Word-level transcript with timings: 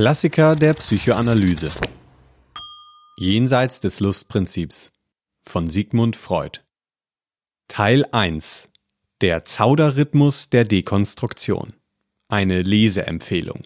Klassiker 0.00 0.56
der 0.56 0.72
Psychoanalyse. 0.72 1.68
Jenseits 3.18 3.80
des 3.80 4.00
Lustprinzips 4.00 4.92
von 5.42 5.68
Sigmund 5.68 6.16
Freud. 6.16 6.60
Teil 7.68 8.06
1. 8.10 8.70
Der 9.20 9.44
Zauderrhythmus 9.44 10.48
der 10.48 10.64
Dekonstruktion. 10.64 11.74
Eine 12.28 12.62
Leseempfehlung. 12.62 13.64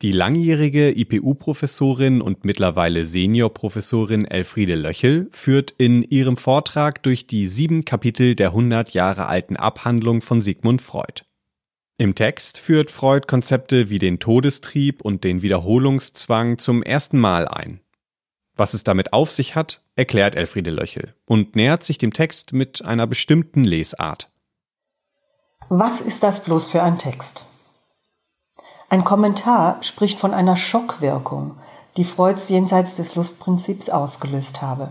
Die 0.00 0.12
langjährige 0.12 0.98
IPU-Professorin 0.98 2.22
und 2.22 2.46
mittlerweile 2.46 3.06
Seniorprofessorin 3.06 4.24
Elfriede 4.24 4.74
Löchel 4.74 5.28
führt 5.32 5.72
in 5.72 6.02
ihrem 6.02 6.38
Vortrag 6.38 7.02
durch 7.02 7.26
die 7.26 7.48
sieben 7.48 7.84
Kapitel 7.84 8.34
der 8.34 8.48
100 8.52 8.94
Jahre 8.94 9.26
alten 9.26 9.56
Abhandlung 9.56 10.22
von 10.22 10.40
Sigmund 10.40 10.80
Freud. 10.80 11.24
Im 12.00 12.14
Text 12.14 12.56
führt 12.56 12.90
Freud 12.90 13.26
Konzepte 13.26 13.90
wie 13.90 13.98
den 13.98 14.20
Todestrieb 14.20 15.02
und 15.02 15.22
den 15.22 15.42
Wiederholungszwang 15.42 16.56
zum 16.56 16.82
ersten 16.82 17.18
Mal 17.18 17.46
ein. 17.46 17.82
Was 18.56 18.72
es 18.72 18.84
damit 18.84 19.12
auf 19.12 19.30
sich 19.30 19.54
hat, 19.54 19.84
erklärt 19.96 20.34
Elfriede 20.34 20.70
Löchel 20.70 21.14
und 21.26 21.56
nähert 21.56 21.82
sich 21.82 21.98
dem 21.98 22.14
Text 22.14 22.54
mit 22.54 22.82
einer 22.82 23.06
bestimmten 23.06 23.64
Lesart. 23.64 24.30
Was 25.68 26.00
ist 26.00 26.22
das 26.22 26.42
bloß 26.42 26.68
für 26.68 26.82
ein 26.82 26.96
Text? 26.96 27.44
Ein 28.88 29.04
Kommentar 29.04 29.82
spricht 29.82 30.18
von 30.18 30.32
einer 30.32 30.56
Schockwirkung, 30.56 31.58
die 31.98 32.06
Freuds 32.06 32.48
jenseits 32.48 32.96
des 32.96 33.14
Lustprinzips 33.14 33.90
ausgelöst 33.90 34.62
habe. 34.62 34.88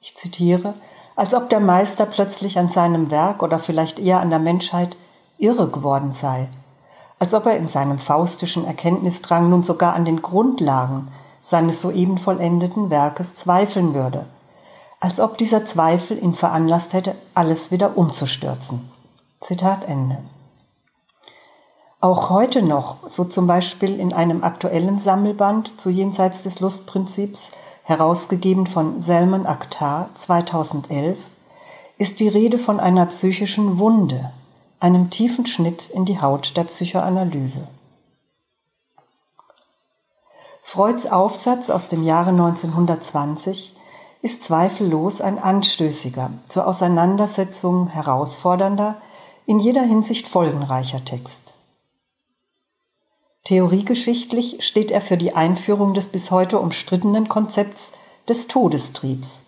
Ich 0.00 0.16
zitiere, 0.16 0.74
als 1.14 1.34
ob 1.34 1.50
der 1.50 1.60
Meister 1.60 2.04
plötzlich 2.04 2.58
an 2.58 2.68
seinem 2.68 3.12
Werk 3.12 3.44
oder 3.44 3.60
vielleicht 3.60 4.00
eher 4.00 4.18
an 4.18 4.30
der 4.30 4.40
Menschheit 4.40 4.96
irre 5.42 5.68
geworden 5.68 6.12
sei, 6.12 6.48
als 7.18 7.34
ob 7.34 7.46
er 7.46 7.56
in 7.56 7.68
seinem 7.68 7.98
faustischen 7.98 8.64
Erkenntnisdrang 8.64 9.50
nun 9.50 9.62
sogar 9.62 9.94
an 9.94 10.04
den 10.04 10.22
Grundlagen 10.22 11.08
seines 11.42 11.82
soeben 11.82 12.18
vollendeten 12.18 12.90
Werkes 12.90 13.36
zweifeln 13.36 13.94
würde, 13.94 14.26
als 15.00 15.20
ob 15.20 15.36
dieser 15.36 15.66
Zweifel 15.66 16.22
ihn 16.22 16.34
veranlasst 16.34 16.92
hätte, 16.92 17.16
alles 17.34 17.70
wieder 17.70 17.96
umzustürzen. 17.96 18.88
Zitat 19.40 19.88
Ende. 19.88 20.18
Auch 22.00 22.30
heute 22.30 22.62
noch, 22.62 23.08
so 23.08 23.24
zum 23.24 23.46
Beispiel 23.46 23.98
in 23.98 24.12
einem 24.12 24.42
aktuellen 24.44 24.98
Sammelband 24.98 25.80
zu 25.80 25.90
Jenseits 25.90 26.42
des 26.42 26.60
Lustprinzips, 26.60 27.50
herausgegeben 27.84 28.66
von 28.66 29.00
Selman 29.00 29.46
Akhtar 29.46 30.08
2011, 30.14 31.18
ist 31.98 32.20
die 32.20 32.28
Rede 32.28 32.58
von 32.58 32.80
einer 32.80 33.06
psychischen 33.06 33.78
Wunde, 33.78 34.32
einem 34.82 35.10
tiefen 35.10 35.46
Schnitt 35.46 35.90
in 35.90 36.06
die 36.06 36.20
Haut 36.20 36.56
der 36.56 36.64
Psychoanalyse. 36.64 37.68
Freuds 40.64 41.06
Aufsatz 41.06 41.70
aus 41.70 41.86
dem 41.86 42.02
Jahre 42.02 42.30
1920 42.30 43.76
ist 44.22 44.42
zweifellos 44.42 45.20
ein 45.20 45.38
anstößiger, 45.38 46.32
zur 46.48 46.66
Auseinandersetzung 46.66 47.86
herausfordernder, 47.90 48.96
in 49.46 49.60
jeder 49.60 49.82
Hinsicht 49.82 50.28
folgenreicher 50.28 51.04
Text. 51.04 51.54
Theoriegeschichtlich 53.44 54.66
steht 54.66 54.90
er 54.90 55.00
für 55.00 55.16
die 55.16 55.36
Einführung 55.36 55.94
des 55.94 56.08
bis 56.08 56.32
heute 56.32 56.58
umstrittenen 56.58 57.28
Konzepts 57.28 57.92
des 58.28 58.48
Todestriebs. 58.48 59.44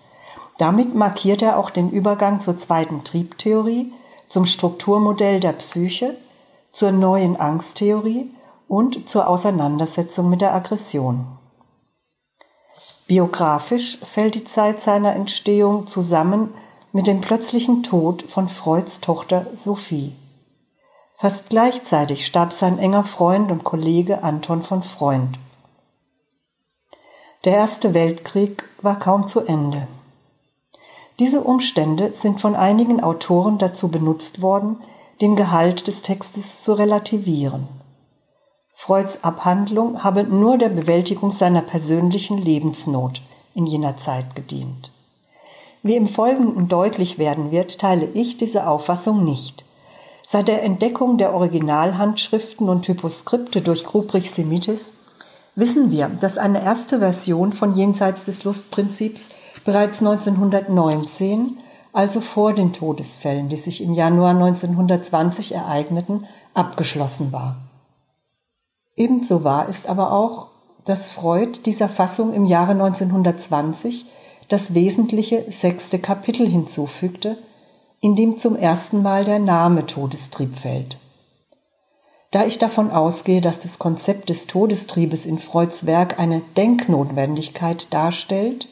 Damit 0.59 0.95
markiert 0.95 1.43
er 1.43 1.59
auch 1.59 1.71
den 1.71 1.91
Übergang 1.91 2.41
zur 2.41 2.57
zweiten 2.57 3.03
Triebtheorie, 3.03 3.93
zum 4.29 4.47
Strukturmodell 4.47 5.41
der 5.41 5.53
Psyche, 5.53 6.17
zur 6.73 6.93
neuen 6.93 7.37
Angsttheorie 7.37 8.31
und 8.69 9.09
zur 9.09 9.29
Auseinandersetzung 9.29 10.29
mit 10.31 10.41
der 10.41 10.55
Aggression. 10.55 11.27
Biografisch 13.07 13.99
fällt 13.99 14.35
die 14.35 14.45
Zeit 14.45 14.81
seiner 14.81 15.15
Entstehung 15.15 15.87
zusammen 15.87 16.55
mit 16.93 17.07
dem 17.07 17.21
plötzlichen 17.21 17.83
Tod 17.83 18.25
von 18.29 18.49
Freuds 18.49 19.01
Tochter 19.01 19.47
Sophie. 19.55 20.15
Fast 21.19 21.51
gleichzeitig 21.51 22.27
starb 22.27 22.53
sein 22.53 22.79
enger 22.79 23.05
Freund 23.05 23.51
und 23.51 23.65
Kollege 23.65 24.23
Anton 24.23 24.63
von 24.63 24.83
Freund. 24.83 25.39
Der 27.45 27.55
Erste 27.55 27.95
Weltkrieg 27.95 28.65
war 28.81 28.99
kaum 28.99 29.29
zu 29.29 29.41
Ende. 29.41 29.87
Diese 31.19 31.41
Umstände 31.43 32.11
sind 32.15 32.41
von 32.41 32.57
einigen 32.57 33.03
Autoren 33.03 33.59
dazu 33.59 33.89
benutzt 33.89 34.43
worden, 34.43 34.79
den 35.21 35.37
Gehalt 35.37 35.87
des 35.87 36.03
Textes 36.03 36.63
zu 36.63 36.73
relativieren. 36.73 37.69
Freuds 38.75 39.23
Abhandlung 39.23 40.03
habe 40.03 40.25
nur 40.25 40.59
der 40.59 40.69
Bewältigung 40.69 41.31
seiner 41.31 41.63
persönlichen 41.63 42.37
Lebensnot 42.37 43.23
in 43.55 43.67
jener 43.67 43.97
Zeit 43.97 44.35
gedient. 44.35 44.91
Wie 45.83 45.95
im 45.95 46.07
Folgenden 46.07 46.69
deutlich 46.69 47.19
werden 47.19 47.53
wird, 47.53 47.79
teile 47.79 48.09
ich 48.15 48.37
diese 48.37 48.67
Auffassung 48.67 49.25
nicht. 49.25 49.65
Seit 50.27 50.49
der 50.49 50.63
Entdeckung 50.63 51.19
der 51.19 51.35
Originalhandschriften 51.35 52.69
und 52.69 52.83
Typoskripte 52.83 53.61
durch 53.61 53.85
Grubrich 53.85 54.31
Semitis 54.31 54.95
wissen 55.55 55.91
wir, 55.91 56.09
dass 56.09 56.39
eine 56.39 56.65
erste 56.65 56.99
Version 56.99 57.53
von 57.53 57.77
Jenseits 57.77 58.25
des 58.25 58.45
Lustprinzips 58.45 59.29
bereits 59.65 60.01
1919, 60.01 61.59
also 61.93 62.21
vor 62.21 62.53
den 62.53 62.73
Todesfällen, 62.73 63.49
die 63.49 63.57
sich 63.57 63.83
im 63.83 63.95
Januar 63.95 64.31
1920 64.31 65.55
ereigneten, 65.55 66.27
abgeschlossen 66.53 67.33
war. 67.33 67.57
Ebenso 68.97 69.45
wahr 69.45 69.69
ist 69.69 69.89
aber 69.89 70.13
auch, 70.13 70.49
dass 70.85 71.11
Freud 71.11 71.61
dieser 71.65 71.89
Fassung 71.89 72.33
im 72.35 72.47
Jahre 72.47 72.73
1920 72.73 74.07
das 74.49 74.75
wesentliche 74.75 75.45
sechste 75.51 75.99
Kapitel 75.99 76.47
hinzufügte, 76.47 77.39
in 78.01 78.17
dem 78.17 78.39
zum 78.39 78.57
ersten 78.57 79.03
Mal 79.03 79.25
der 79.25 79.39
Name 79.39 79.87
Todestrieb 79.87 80.55
fällt. 80.55 80.99
Da 82.31 82.45
ich 82.45 82.59
davon 82.59 82.91
ausgehe, 82.91 83.41
dass 83.41 83.61
das 83.61 83.79
Konzept 83.79 84.29
des 84.29 84.47
Todestriebes 84.47 85.25
in 85.25 85.39
Freuds 85.39 85.87
Werk 85.87 86.19
eine 86.19 86.43
Denknotwendigkeit 86.57 87.93
darstellt, 87.95 88.69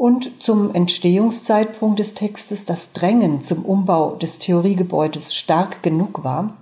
und 0.00 0.42
zum 0.42 0.74
Entstehungszeitpunkt 0.74 1.98
des 1.98 2.14
Textes 2.14 2.64
das 2.64 2.94
Drängen 2.94 3.42
zum 3.42 3.66
Umbau 3.66 4.14
des 4.14 4.38
Theoriegebäudes 4.38 5.34
stark 5.34 5.82
genug 5.82 6.24
war, 6.24 6.56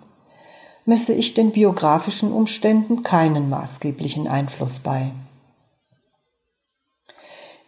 messe 0.86 1.14
ich 1.14 1.34
den 1.34 1.52
biografischen 1.52 2.32
Umständen 2.32 3.04
keinen 3.04 3.48
maßgeblichen 3.48 4.26
Einfluss 4.26 4.80
bei. 4.80 5.12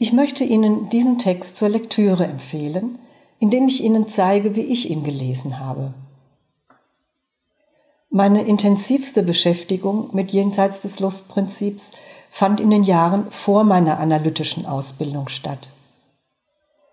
Ich 0.00 0.12
möchte 0.12 0.42
Ihnen 0.42 0.90
diesen 0.90 1.20
Text 1.20 1.56
zur 1.56 1.68
Lektüre 1.68 2.24
empfehlen, 2.24 2.98
indem 3.38 3.68
ich 3.68 3.84
Ihnen 3.84 4.08
zeige, 4.08 4.56
wie 4.56 4.62
ich 4.62 4.90
ihn 4.90 5.04
gelesen 5.04 5.60
habe. 5.60 5.94
Meine 8.08 8.42
intensivste 8.42 9.22
Beschäftigung 9.22 10.10
mit 10.14 10.32
Jenseits 10.32 10.82
des 10.82 10.98
Lustprinzips 10.98 11.92
fand 12.30 12.60
in 12.60 12.70
den 12.70 12.84
Jahren 12.84 13.30
vor 13.30 13.64
meiner 13.64 13.98
analytischen 13.98 14.66
Ausbildung 14.66 15.28
statt. 15.28 15.68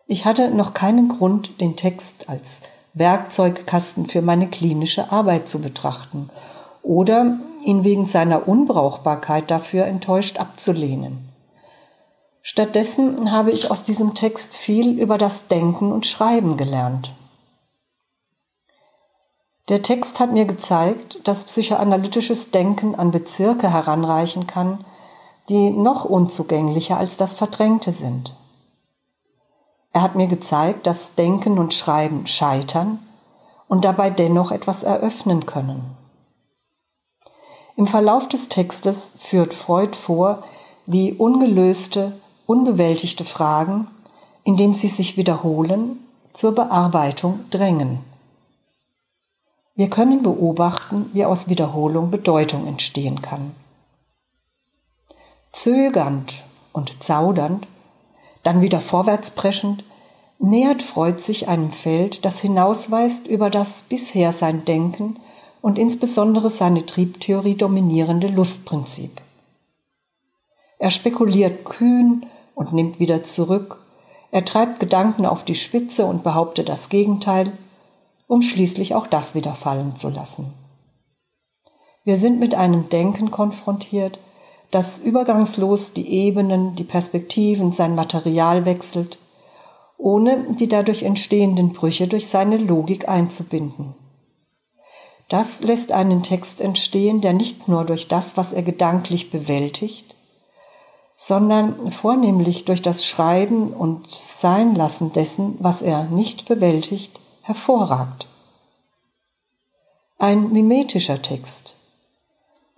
Ich 0.07 0.25
hatte 0.25 0.49
noch 0.49 0.73
keinen 0.73 1.09
Grund, 1.09 1.59
den 1.61 1.75
Text 1.75 2.29
als 2.29 2.63
Werkzeugkasten 2.93 4.07
für 4.07 4.21
meine 4.21 4.47
klinische 4.47 5.11
Arbeit 5.11 5.47
zu 5.47 5.61
betrachten 5.61 6.29
oder 6.81 7.37
ihn 7.63 7.83
wegen 7.83 8.05
seiner 8.05 8.47
Unbrauchbarkeit 8.47 9.51
dafür 9.51 9.85
enttäuscht 9.85 10.39
abzulehnen. 10.39 11.29
Stattdessen 12.41 13.31
habe 13.31 13.51
ich 13.51 13.69
aus 13.69 13.83
diesem 13.83 14.15
Text 14.15 14.55
viel 14.55 14.97
über 14.97 15.17
das 15.17 15.49
Denken 15.49 15.91
und 15.91 16.07
Schreiben 16.07 16.55
gelernt. 16.55 17.13
Der 19.67 19.81
Text 19.81 20.21
hat 20.21 20.31
mir 20.31 20.45
gezeigt, 20.45 21.19
dass 21.27 21.43
psychoanalytisches 21.43 22.51
Denken 22.51 22.95
an 22.95 23.11
Bezirke 23.11 23.69
heranreichen 23.69 24.47
kann, 24.47 24.85
die 25.49 25.69
noch 25.69 26.05
unzugänglicher 26.05 26.97
als 26.97 27.17
das 27.17 27.35
Verdrängte 27.35 27.93
sind. 27.93 28.35
Er 29.93 30.01
hat 30.01 30.15
mir 30.15 30.27
gezeigt, 30.27 30.85
dass 30.85 31.15
Denken 31.15 31.57
und 31.57 31.73
Schreiben 31.73 32.27
scheitern 32.27 32.99
und 33.67 33.85
dabei 33.85 34.09
dennoch 34.09 34.51
etwas 34.51 34.83
eröffnen 34.83 35.45
können. 35.45 35.97
Im 37.75 37.87
Verlauf 37.87 38.27
des 38.27 38.49
Textes 38.49 39.13
führt 39.19 39.53
Freud 39.53 39.95
vor, 39.95 40.43
wie 40.85 41.13
ungelöste, 41.13 42.13
unbewältigte 42.45 43.25
Fragen, 43.25 43.87
indem 44.43 44.73
sie 44.73 44.87
sich 44.87 45.17
wiederholen, 45.17 45.99
zur 46.33 46.55
Bearbeitung 46.55 47.41
drängen. 47.49 47.99
Wir 49.75 49.89
können 49.89 50.23
beobachten, 50.23 51.09
wie 51.13 51.25
aus 51.25 51.49
Wiederholung 51.49 52.09
Bedeutung 52.09 52.65
entstehen 52.65 53.21
kann. 53.21 53.51
Zögernd 55.59 56.35
und 56.71 57.01
zaudernd, 57.01 57.67
dann 58.43 58.61
wieder 58.61 58.79
vorwärtspreschend, 58.79 59.83
nähert 60.37 60.83
Freud 60.83 61.19
sich 61.19 61.47
einem 61.47 61.71
Feld, 61.71 62.23
das 62.25 62.39
hinausweist 62.39 63.25
über 63.25 63.49
das 63.49 63.81
bisher 63.89 64.33
sein 64.33 64.65
Denken 64.65 65.17
und 65.63 65.79
insbesondere 65.79 66.51
seine 66.51 66.85
Triebtheorie 66.85 67.55
dominierende 67.55 68.27
Lustprinzip. 68.27 69.19
Er 70.77 70.91
spekuliert 70.91 71.65
kühn 71.65 72.27
und 72.53 72.73
nimmt 72.73 72.99
wieder 72.99 73.23
zurück, 73.23 73.83
er 74.29 74.45
treibt 74.45 74.79
Gedanken 74.79 75.25
auf 75.25 75.43
die 75.43 75.55
Spitze 75.55 76.05
und 76.05 76.23
behauptet 76.23 76.69
das 76.69 76.89
Gegenteil, 76.89 77.51
um 78.27 78.43
schließlich 78.43 78.93
auch 78.93 79.07
das 79.07 79.33
wieder 79.33 79.53
fallen 79.53 79.95
zu 79.95 80.09
lassen. 80.09 80.53
Wir 82.03 82.17
sind 82.17 82.39
mit 82.39 82.53
einem 82.53 82.89
Denken 82.89 83.31
konfrontiert, 83.31 84.19
das 84.71 84.99
übergangslos 84.99 85.93
die 85.93 86.07
Ebenen, 86.09 86.75
die 86.75 86.83
Perspektiven, 86.83 87.71
sein 87.71 87.95
Material 87.95 88.65
wechselt, 88.65 89.17
ohne 89.97 90.55
die 90.59 90.67
dadurch 90.67 91.03
entstehenden 91.03 91.73
Brüche 91.73 92.07
durch 92.07 92.27
seine 92.27 92.57
Logik 92.57 93.07
einzubinden. 93.07 93.95
Das 95.29 95.61
lässt 95.61 95.91
einen 95.91 96.23
Text 96.23 96.61
entstehen, 96.61 97.21
der 97.21 97.33
nicht 97.33 97.67
nur 97.67 97.83
durch 97.83 98.07
das, 98.07 98.37
was 98.37 98.53
er 98.53 98.63
gedanklich 98.63 99.31
bewältigt, 99.31 100.15
sondern 101.17 101.91
vornehmlich 101.91 102.65
durch 102.65 102.81
das 102.81 103.05
Schreiben 103.05 103.73
und 103.73 104.07
Seinlassen 104.09 105.11
dessen, 105.13 105.55
was 105.59 105.81
er 105.81 106.03
nicht 106.05 106.47
bewältigt, 106.47 107.19
hervorragt. 107.41 108.27
Ein 110.19 110.51
mimetischer 110.51 111.21
Text, 111.21 111.75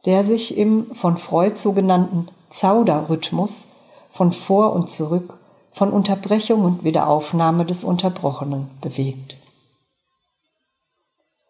der 0.06 0.24
sich 0.24 0.58
im 0.58 0.94
von 0.96 1.18
Freud 1.18 1.58
sogenannten 1.58 2.30
Zauderrhythmus 2.50 3.66
von 4.12 4.34
vor 4.34 4.74
und 4.74 4.90
zurück, 4.90 5.38
von 5.72 5.92
Unterbrechung 5.92 6.66
und 6.66 6.84
Wiederaufnahme 6.84 7.66
des 7.66 7.84
Unterbrochenen 7.84 8.70
bewegt. 8.82 9.38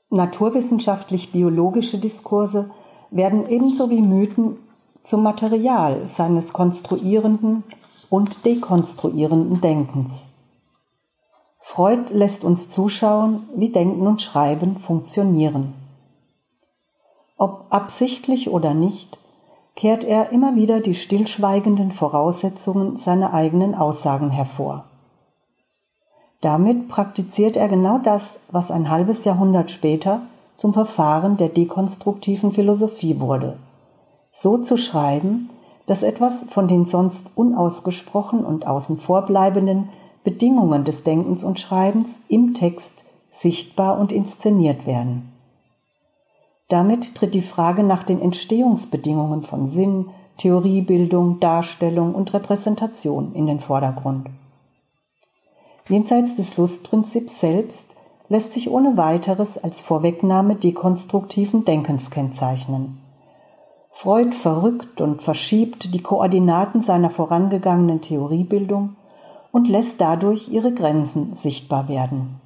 Naturwissenschaftlich-biologische 0.10 2.00
Diskurse 2.00 2.72
werden 3.12 3.48
ebenso 3.48 3.90
wie 3.90 4.02
Mythen 4.02 4.58
zum 5.04 5.24
Material 5.24 6.08
seines 6.08 6.54
konstruierenden 6.54 7.64
und 8.10 8.46
dekonstruierenden 8.46 9.62
Denkens. 9.62 10.26
Freud 11.60 12.06
lässt 12.12 12.44
uns 12.44 12.70
zuschauen, 12.70 13.48
wie 13.56 13.70
Denken 13.70 14.08
und 14.08 14.22
Schreiben 14.22 14.78
funktionieren. 14.78 15.74
Ob 17.42 17.68
absichtlich 17.70 18.50
oder 18.50 18.74
nicht, 18.74 19.18
kehrt 19.74 20.04
er 20.04 20.32
immer 20.34 20.58
wieder 20.58 20.82
die 20.82 20.94
stillschweigenden 20.94 21.94
Voraussetzungen 21.94 22.98
seiner 22.98 23.34
eigenen 23.34 23.76
Aussagen 23.76 24.30
hervor. 24.30 24.84
Damit 26.42 26.90
praktiziert 26.90 27.56
er 27.56 27.70
genau 27.70 27.98
das, 27.98 28.40
was 28.52 28.72
ein 28.72 28.90
halbes 28.90 29.24
Jahrhundert 29.24 29.72
später 29.72 30.22
zum 30.58 30.74
Verfahren 30.74 31.38
der 31.38 31.48
dekonstruktiven 31.48 32.52
Philosophie 32.52 33.22
wurde. 33.22 33.58
So 34.32 34.58
zu 34.58 34.76
schreiben, 34.76 35.50
dass 35.86 36.04
etwas 36.04 36.44
von 36.50 36.68
den 36.68 36.84
sonst 36.84 37.32
unausgesprochen 37.36 38.44
und 38.44 38.68
außen 38.68 38.98
vorbleibenden 38.98 39.88
Bedingungen 40.26 40.84
des 40.84 41.04
Denkens 41.04 41.46
und 41.46 41.58
Schreibens 41.58 42.20
im 42.28 42.54
Text 42.54 43.06
sichtbar 43.32 43.98
und 43.98 44.12
inszeniert 44.12 44.86
werden. 44.86 45.39
Damit 46.70 47.16
tritt 47.16 47.34
die 47.34 47.42
Frage 47.42 47.84
nach 47.84 48.04
den 48.04 48.22
Entstehungsbedingungen 48.22 49.44
von 49.44 49.68
Sinn, 49.68 50.06
Theoriebildung, 50.38 51.40
Darstellung 51.40 52.16
und 52.16 52.34
Repräsentation 52.34 53.34
in 53.34 53.48
den 53.48 53.60
Vordergrund. 53.60 54.30
Jenseits 55.90 56.36
des 56.36 56.56
Lustprinzips 56.58 57.40
selbst 57.40 57.96
lässt 58.30 58.54
sich 58.54 58.70
ohne 58.70 58.96
weiteres 58.96 59.58
als 59.58 59.82
Vorwegnahme 59.82 60.56
dekonstruktiven 60.56 61.66
Denkens 61.66 62.12
kennzeichnen. 62.12 63.00
Freud 63.90 64.36
verrückt 64.36 65.02
und 65.02 65.24
verschiebt 65.24 65.94
die 65.96 66.04
Koordinaten 66.04 66.82
seiner 66.82 67.10
vorangegangenen 67.10 68.02
Theoriebildung 68.02 68.96
und 69.52 69.68
lässt 69.68 70.00
dadurch 70.00 70.50
ihre 70.50 70.72
Grenzen 70.72 71.34
sichtbar 71.34 71.90
werden. 71.90 72.40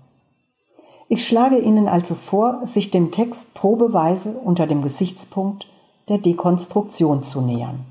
Ich 1.13 1.27
schlage 1.27 1.59
Ihnen 1.59 1.87
also 1.87 2.15
vor, 2.15 2.65
sich 2.65 2.89
dem 2.89 3.11
Text 3.11 3.53
probeweise 3.53 4.31
unter 4.31 4.65
dem 4.65 4.81
Gesichtspunkt 4.81 5.67
der 6.09 6.17
Dekonstruktion 6.17 7.21
zu 7.21 7.41
nähern. 7.41 7.85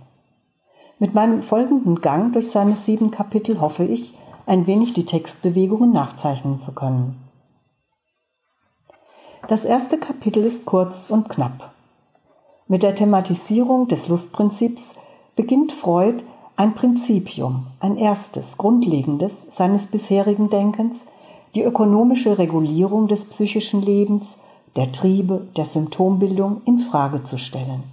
Mit 0.99 1.15
meinem 1.15 1.41
folgenden 1.45 2.01
Gang 2.01 2.33
durch 2.33 2.51
seine 2.51 2.75
sieben 2.75 3.13
Kapitel 3.13 3.61
hoffe 3.61 3.85
ich, 3.85 4.15
ein 4.45 4.67
wenig 4.67 4.93
die 4.95 5.07
Textbewegungen 5.07 5.93
nachzeichnen 5.93 6.59
zu 6.59 6.75
können. 6.75 7.15
Das 9.47 9.65
erste 9.65 9.99
Kapitel 9.99 10.45
ist 10.45 10.67
kurz 10.67 11.09
und 11.09 11.29
knapp. 11.29 11.71
Mit 12.67 12.83
der 12.83 12.97
Thematisierung 12.97 13.87
des 13.87 14.09
Lustprinzips 14.09 14.97
beginnt 15.37 15.71
Freud 15.71 16.25
ein 16.57 16.75
Prinzipium, 16.75 17.69
ein 17.79 17.97
erstes, 17.99 18.59
grundlegendes 18.59 19.45
seines 19.49 19.87
bisherigen 19.87 20.51
Denkens, 20.51 21.07
die 21.55 21.63
ökonomische 21.63 22.39
Regulierung 22.39 23.09
des 23.09 23.27
psychischen 23.27 23.83
Lebens, 23.83 24.39
der 24.77 24.91
Triebe, 24.93 25.49
der 25.57 25.67
Symptombildung 25.67 26.63
in 26.65 26.79
Frage 26.79 27.25
zu 27.25 27.37
stellen. 27.37 27.85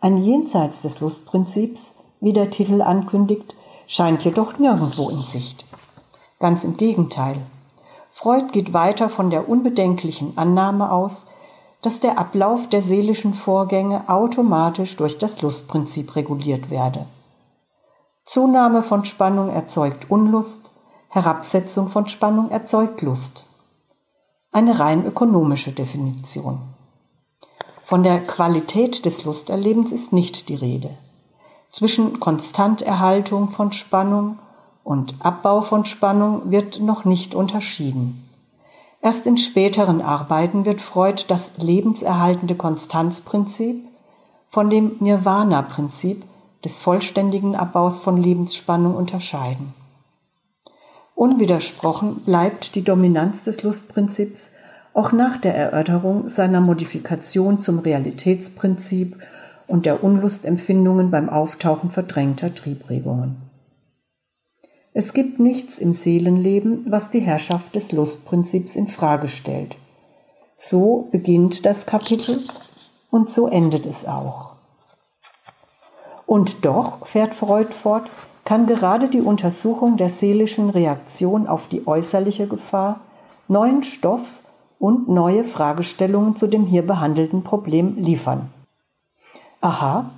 Ein 0.00 0.18
Jenseits 0.18 0.82
des 0.82 1.00
Lustprinzips, 1.00 1.94
wie 2.20 2.32
der 2.32 2.50
Titel 2.50 2.82
ankündigt, 2.82 3.56
scheint 3.86 4.24
jedoch 4.24 4.58
nirgendwo 4.58 5.08
in 5.10 5.20
Sicht. 5.20 5.64
Ganz 6.38 6.64
im 6.64 6.76
Gegenteil. 6.76 7.36
Freud 8.10 8.52
geht 8.52 8.72
weiter 8.72 9.08
von 9.08 9.30
der 9.30 9.48
unbedenklichen 9.48 10.38
Annahme 10.38 10.92
aus, 10.92 11.26
dass 11.82 12.00
der 12.00 12.18
Ablauf 12.18 12.68
der 12.68 12.80
seelischen 12.80 13.34
Vorgänge 13.34 14.08
automatisch 14.08 14.96
durch 14.96 15.18
das 15.18 15.42
Lustprinzip 15.42 16.16
reguliert 16.16 16.70
werde. 16.70 17.06
Zunahme 18.24 18.82
von 18.82 19.04
Spannung 19.04 19.50
erzeugt 19.50 20.10
Unlust, 20.10 20.70
Herabsetzung 21.14 21.90
von 21.90 22.08
Spannung 22.08 22.50
erzeugt 22.50 23.00
Lust. 23.00 23.44
Eine 24.50 24.80
rein 24.80 25.06
ökonomische 25.06 25.70
Definition. 25.70 26.58
Von 27.84 28.02
der 28.02 28.18
Qualität 28.18 29.06
des 29.06 29.22
Lusterlebens 29.22 29.92
ist 29.92 30.12
nicht 30.12 30.48
die 30.48 30.56
Rede. 30.56 30.90
Zwischen 31.70 32.18
Konstanterhaltung 32.18 33.50
von 33.50 33.70
Spannung 33.70 34.40
und 34.82 35.14
Abbau 35.20 35.62
von 35.62 35.84
Spannung 35.84 36.50
wird 36.50 36.80
noch 36.80 37.04
nicht 37.04 37.36
unterschieden. 37.36 38.28
Erst 39.00 39.24
in 39.28 39.38
späteren 39.38 40.02
Arbeiten 40.02 40.64
wird 40.64 40.80
Freud 40.80 41.26
das 41.28 41.58
lebenserhaltende 41.58 42.56
Konstanzprinzip 42.56 43.84
von 44.48 44.68
dem 44.68 44.96
Nirvana-Prinzip 44.98 46.24
des 46.64 46.80
vollständigen 46.80 47.54
Abbaus 47.54 48.00
von 48.00 48.16
Lebensspannung 48.16 48.96
unterscheiden. 48.96 49.74
Unwidersprochen 51.14 52.20
bleibt 52.24 52.74
die 52.74 52.82
Dominanz 52.82 53.44
des 53.44 53.62
Lustprinzips 53.62 54.52
auch 54.94 55.12
nach 55.12 55.38
der 55.40 55.54
Erörterung 55.54 56.28
seiner 56.28 56.60
Modifikation 56.60 57.60
zum 57.60 57.80
Realitätsprinzip 57.80 59.16
und 59.66 59.86
der 59.86 60.04
Unlustempfindungen 60.04 61.10
beim 61.10 61.28
Auftauchen 61.28 61.90
verdrängter 61.90 62.54
Triebregungen. 62.54 63.36
Es 64.92 65.12
gibt 65.12 65.40
nichts 65.40 65.78
im 65.78 65.92
Seelenleben, 65.92 66.86
was 66.88 67.10
die 67.10 67.20
Herrschaft 67.20 67.74
des 67.74 67.90
Lustprinzips 67.90 68.76
in 68.76 68.86
Frage 68.86 69.28
stellt. 69.28 69.76
So 70.56 71.08
beginnt 71.10 71.66
das 71.66 71.86
Kapitel 71.86 72.40
und 73.10 73.28
so 73.28 73.48
endet 73.48 73.86
es 73.86 74.06
auch. 74.06 74.52
Und 76.26 76.64
doch, 76.64 77.06
fährt 77.06 77.34
Freud 77.34 77.74
fort, 77.74 78.08
kann 78.44 78.66
gerade 78.66 79.08
die 79.08 79.20
Untersuchung 79.20 79.96
der 79.96 80.10
seelischen 80.10 80.70
Reaktion 80.70 81.46
auf 81.46 81.66
die 81.68 81.86
äußerliche 81.86 82.46
Gefahr 82.46 83.00
neuen 83.48 83.82
Stoff 83.82 84.40
und 84.78 85.08
neue 85.08 85.44
Fragestellungen 85.44 86.36
zu 86.36 86.46
dem 86.46 86.66
hier 86.66 86.86
behandelten 86.86 87.42
Problem 87.42 87.96
liefern. 87.96 88.50
Aha, 89.60 90.10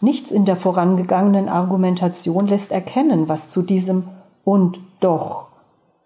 nichts 0.00 0.30
in 0.30 0.44
der 0.44 0.56
vorangegangenen 0.56 1.48
Argumentation 1.48 2.46
lässt 2.46 2.72
erkennen, 2.72 3.28
was 3.28 3.50
zu 3.50 3.62
diesem 3.62 4.08
und 4.44 4.80
doch 5.00 5.46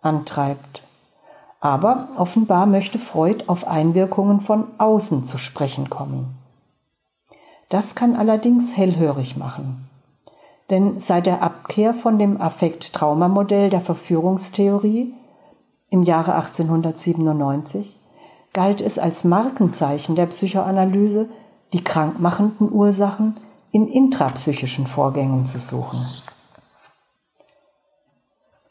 antreibt. 0.03 0.83
Aber 1.61 2.09
offenbar 2.17 2.67
möchte 2.67 2.99
Freud 2.99 3.45
auf 3.47 3.67
Einwirkungen 3.67 4.41
von 4.41 4.65
außen 4.79 5.25
zu 5.25 5.37
sprechen 5.37 5.91
kommen. 5.91 6.37
Das 7.69 7.95
kann 7.95 8.17
allerdings 8.17 8.77
hellhörig 8.77 9.37
machen. 9.37 9.90
Denn 10.71 11.01
seit 11.01 11.27
der 11.27 11.43
Abkehr 11.43 11.93
von 11.95 12.19
dem 12.19 12.41
Affekt-Trauma-Modell 12.41 13.71
der 13.71 13.81
Verführungstheorie 13.81 15.13
im 15.91 16.05
Jahre 16.05 16.35
1897 16.37 17.99
galt 18.53 18.81
es 18.81 18.99
als 18.99 19.25
Markenzeichen 19.25 20.15
der 20.15 20.27
Psychoanalyse, 20.27 21.29
die 21.73 21.83
krankmachenden 21.83 22.73
Ursachen 22.73 23.37
in 23.73 23.89
intrapsychischen 23.89 24.87
Vorgängen 24.87 25.45
zu 25.45 25.59
suchen. 25.59 26.01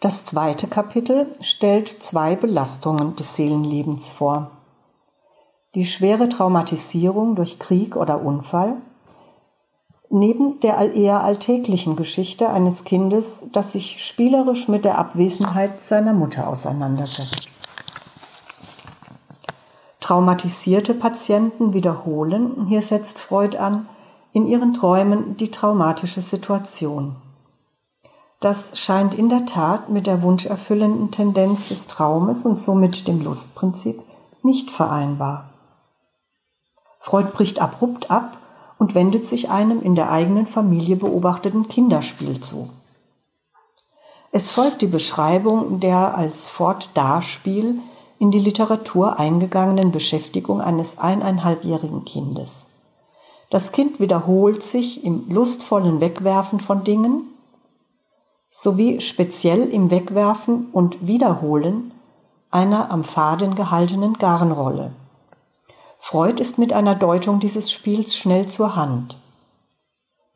Das 0.01 0.23
zweite 0.23 0.67
Kapitel 0.67 1.27
stellt 1.41 1.89
zwei 1.89 2.35
Belastungen 2.37 3.17
des 3.17 3.35
Seelenlebens 3.35 4.09
vor. 4.09 4.51
die 5.75 5.85
schwere 5.85 6.29
Traumatisierung 6.29 7.35
durch 7.35 7.59
Krieg 7.59 7.95
oder 7.95 8.23
Unfall, 8.23 8.77
neben 10.09 10.59
der 10.59 10.93
eher 10.93 11.23
alltäglichen 11.23 11.95
Geschichte 11.95 12.49
eines 12.49 12.83
Kindes, 12.83 13.49
das 13.53 13.73
sich 13.73 14.03
spielerisch 14.03 14.67
mit 14.67 14.85
der 14.85 14.97
Abwesenheit 14.97 15.79
seiner 15.79 16.13
Mutter 16.13 16.47
auseinandersetzt. 16.47 17.49
Traumatisierte 19.99 20.95
Patienten 20.95 21.73
wiederholen, 21.73 22.65
hier 22.67 22.81
setzt 22.81 23.19
Freud 23.19 23.57
an, 23.57 23.87
in 24.33 24.47
ihren 24.47 24.73
Träumen 24.73 25.37
die 25.37 25.51
traumatische 25.51 26.21
Situation. 26.21 27.15
Das 28.39 28.79
scheint 28.79 29.13
in 29.13 29.29
der 29.29 29.45
Tat 29.45 29.89
mit 29.89 30.07
der 30.07 30.21
wunscherfüllenden 30.21 31.11
Tendenz 31.11 31.67
des 31.67 31.87
Traumes 31.87 32.45
und 32.45 32.59
somit 32.59 33.07
dem 33.07 33.21
Lustprinzip 33.21 33.99
nicht 34.41 34.71
vereinbar. 34.71 35.49
Freud 36.99 37.31
bricht 37.33 37.59
abrupt 37.59 38.09
ab 38.09 38.37
und 38.79 38.95
wendet 38.95 39.27
sich 39.27 39.51
einem 39.51 39.83
in 39.83 39.93
der 39.93 40.09
eigenen 40.09 40.47
Familie 40.47 40.95
beobachteten 40.95 41.67
Kinderspiel 41.67 42.41
zu. 42.41 42.69
Es 44.31 44.49
folgt 44.49 44.81
die 44.81 44.87
Beschreibung 44.87 45.79
der 45.79 46.17
als 46.17 46.47
Fortdarspiel 46.47 47.79
in 48.19 48.31
die 48.31 48.39
Literatur 48.39 49.19
eingegangenen 49.19 49.91
Beschäftigung 49.91 50.61
eines 50.61 50.97
eineinhalbjährigen 50.97 52.05
Kindes. 52.05 52.67
Das 53.49 53.71
Kind 53.71 53.99
wiederholt 53.99 54.63
sich 54.63 55.03
im 55.03 55.29
lustvollen 55.29 55.99
Wegwerfen 55.99 56.59
von 56.59 56.83
Dingen, 56.83 57.23
sowie 58.51 59.01
speziell 59.01 59.67
im 59.69 59.91
Wegwerfen 59.91 60.67
und 60.71 61.05
Wiederholen 61.05 61.91
einer 62.51 62.91
am 62.91 63.03
Faden 63.03 63.55
gehaltenen 63.55 64.13
Garnrolle. 64.13 64.91
Freud 65.99 66.41
ist 66.41 66.57
mit 66.57 66.73
einer 66.73 66.95
Deutung 66.95 67.39
dieses 67.39 67.71
Spiels 67.71 68.15
schnell 68.15 68.47
zur 68.47 68.75
Hand. 68.75 69.17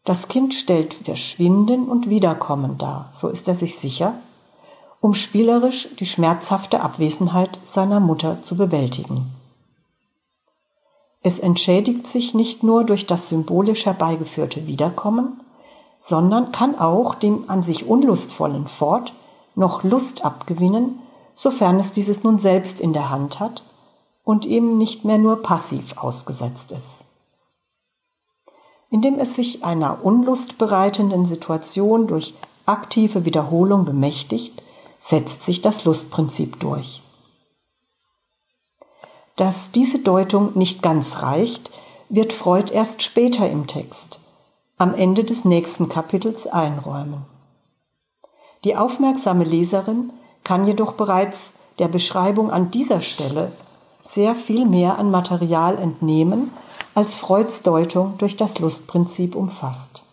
Das 0.03 0.27
Kind 0.27 0.53
stellt 0.53 0.93
Verschwinden 0.93 1.87
und 1.87 2.09
Wiederkommen 2.09 2.77
dar, 2.77 3.09
so 3.13 3.29
ist 3.29 3.47
er 3.47 3.55
sich 3.55 3.79
sicher, 3.79 4.13
um 4.99 5.15
spielerisch 5.15 5.89
die 5.99 6.05
schmerzhafte 6.05 6.81
Abwesenheit 6.81 7.57
seiner 7.63 7.99
Mutter 7.99 8.43
zu 8.43 8.55
bewältigen. 8.55 9.31
Es 11.21 11.39
entschädigt 11.39 12.05
sich 12.05 12.33
nicht 12.33 12.63
nur 12.63 12.83
durch 12.83 13.07
das 13.07 13.29
symbolisch 13.29 13.85
herbeigeführte 13.85 14.67
Wiederkommen, 14.67 15.41
sondern 15.97 16.51
kann 16.51 16.77
auch 16.77 17.15
dem 17.15 17.49
an 17.49 17.63
sich 17.63 17.87
unlustvollen 17.87 18.67
Fort 18.67 19.13
noch 19.55 19.83
Lust 19.83 20.25
abgewinnen, 20.25 20.99
sofern 21.33 21.79
es 21.79 21.93
dieses 21.93 22.25
nun 22.25 22.37
selbst 22.37 22.81
in 22.81 22.91
der 22.91 23.09
Hand 23.09 23.39
hat 23.39 23.63
und 24.23 24.45
ihm 24.45 24.77
nicht 24.77 25.05
mehr 25.05 25.17
nur 25.17 25.41
passiv 25.41 25.97
ausgesetzt 25.97 26.71
ist. 26.71 27.05
Indem 28.89 29.19
es 29.19 29.35
sich 29.35 29.63
einer 29.63 30.03
unlustbereitenden 30.05 31.25
Situation 31.25 32.07
durch 32.07 32.33
aktive 32.65 33.25
Wiederholung 33.25 33.85
bemächtigt, 33.85 34.61
setzt 35.01 35.43
sich 35.43 35.61
das 35.61 35.83
Lustprinzip 35.83 36.59
durch. 36.59 37.01
Dass 39.35 39.71
diese 39.71 39.99
Deutung 39.99 40.57
nicht 40.57 40.81
ganz 40.81 41.23
reicht, 41.23 41.71
wird 42.09 42.33
Freud 42.33 42.71
erst 42.71 43.01
später 43.01 43.49
im 43.49 43.67
Text, 43.67 44.19
am 44.77 44.93
Ende 44.93 45.23
des 45.23 45.43
nächsten 45.43 45.89
Kapitels 45.89 46.45
einräumen. 46.45 47.25
Die 48.63 48.75
aufmerksame 48.75 49.43
Leserin 49.43 50.11
kann 50.43 50.67
jedoch 50.67 50.93
bereits 50.93 51.55
der 51.79 51.87
Beschreibung 51.87 52.51
an 52.51 52.69
dieser 52.69 53.01
Stelle 53.01 53.51
sehr 54.03 54.35
viel 54.35 54.65
mehr 54.65 54.99
an 54.99 55.09
Material 55.09 55.77
entnehmen, 55.79 56.51
als 56.93 57.15
Freuds 57.15 57.63
Deutung 57.63 58.17
durch 58.19 58.37
das 58.37 58.59
Lustprinzip 58.59 59.35
umfasst. 59.35 60.03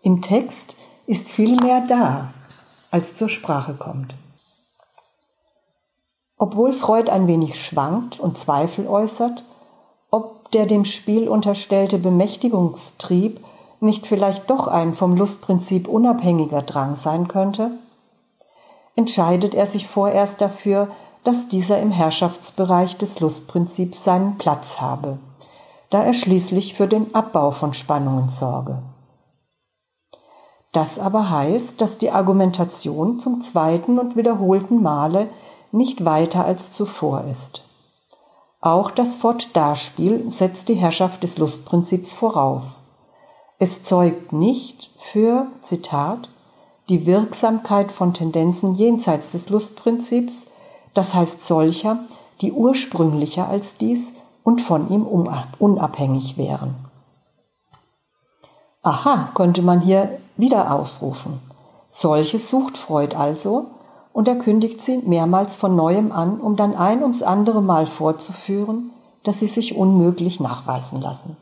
Im 0.00 0.22
Text 0.22 0.74
ist 1.06 1.28
viel 1.28 1.54
mehr 1.60 1.84
da, 1.86 2.32
als 2.90 3.14
zur 3.14 3.28
Sprache 3.28 3.74
kommt. 3.74 4.14
Obwohl 6.36 6.72
Freud 6.72 7.08
ein 7.08 7.28
wenig 7.28 7.64
schwankt 7.64 8.18
und 8.18 8.36
Zweifel 8.36 8.88
äußert, 8.88 9.44
der 10.52 10.66
dem 10.66 10.84
Spiel 10.84 11.28
unterstellte 11.28 11.98
Bemächtigungstrieb 11.98 13.42
nicht 13.80 14.06
vielleicht 14.06 14.48
doch 14.50 14.68
ein 14.68 14.94
vom 14.94 15.16
Lustprinzip 15.16 15.88
unabhängiger 15.88 16.62
Drang 16.62 16.96
sein 16.96 17.28
könnte? 17.28 17.70
Entscheidet 18.94 19.54
er 19.54 19.66
sich 19.66 19.88
vorerst 19.88 20.40
dafür, 20.40 20.88
dass 21.24 21.48
dieser 21.48 21.80
im 21.80 21.90
Herrschaftsbereich 21.90 22.96
des 22.98 23.20
Lustprinzips 23.20 24.04
seinen 24.04 24.38
Platz 24.38 24.80
habe, 24.80 25.18
da 25.90 26.02
er 26.02 26.14
schließlich 26.14 26.74
für 26.74 26.86
den 26.86 27.14
Abbau 27.14 27.50
von 27.50 27.74
Spannungen 27.74 28.28
sorge. 28.28 28.82
Das 30.72 30.98
aber 30.98 31.30
heißt, 31.30 31.80
dass 31.80 31.98
die 31.98 32.10
Argumentation 32.10 33.20
zum 33.20 33.42
zweiten 33.42 33.98
und 33.98 34.16
wiederholten 34.16 34.82
Male 34.82 35.28
nicht 35.70 36.04
weiter 36.04 36.44
als 36.44 36.72
zuvor 36.72 37.24
ist. 37.30 37.62
Auch 38.60 38.90
das 38.90 39.16
Fort-Da-Spiel 39.16 40.30
setzt 40.30 40.68
die 40.68 40.74
Herrschaft 40.74 41.22
des 41.22 41.36
Lustprinzips 41.36 42.12
voraus. 42.12 42.82
Es 43.58 43.82
zeugt 43.82 44.32
nicht 44.32 44.90
für, 44.98 45.46
Zitat, 45.60 46.28
die 46.88 47.06
Wirksamkeit 47.06 47.92
von 47.92 48.14
Tendenzen 48.14 48.74
jenseits 48.74 49.32
des 49.32 49.50
Lustprinzips, 49.50 50.46
das 50.94 51.14
heißt 51.14 51.46
solcher, 51.46 51.98
die 52.40 52.52
ursprünglicher 52.52 53.48
als 53.48 53.76
dies 53.76 54.12
und 54.44 54.60
von 54.60 54.90
ihm 54.90 55.06
unabhängig 55.58 56.36
wären. 56.36 56.74
Aha, 58.82 59.30
könnte 59.34 59.62
man 59.62 59.80
hier 59.80 60.18
wieder 60.36 60.74
ausrufen. 60.74 61.40
Solches 61.88 62.50
sucht 62.50 62.76
Freud 62.76 63.14
also, 63.16 63.66
und 64.12 64.28
er 64.28 64.36
kündigt 64.36 64.80
sie 64.82 64.98
mehrmals 64.98 65.56
von 65.56 65.76
neuem 65.76 66.12
an, 66.12 66.40
um 66.40 66.56
dann 66.56 66.74
ein 66.74 67.02
ums 67.02 67.22
andere 67.22 67.62
Mal 67.62 67.86
vorzuführen, 67.86 68.90
dass 69.22 69.40
sie 69.40 69.46
sich 69.46 69.76
unmöglich 69.76 70.40
nachweisen 70.40 71.00
lassen. 71.00 71.36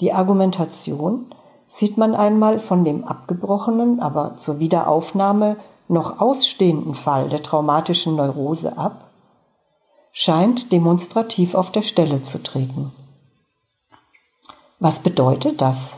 Die 0.00 0.12
Argumentation 0.12 1.26
sieht 1.66 1.98
man 1.98 2.14
einmal 2.14 2.60
von 2.60 2.84
dem 2.84 3.04
abgebrochenen, 3.04 4.00
aber 4.00 4.36
zur 4.36 4.58
Wiederaufnahme 4.58 5.56
noch 5.88 6.20
ausstehenden 6.20 6.94
Fall 6.94 7.28
der 7.28 7.42
traumatischen 7.42 8.16
Neurose 8.16 8.76
ab, 8.76 9.10
scheint 10.12 10.72
demonstrativ 10.72 11.54
auf 11.54 11.72
der 11.72 11.82
Stelle 11.82 12.22
zu 12.22 12.42
treten. 12.42 12.92
Was 14.78 15.00
bedeutet 15.00 15.60
das? 15.60 15.96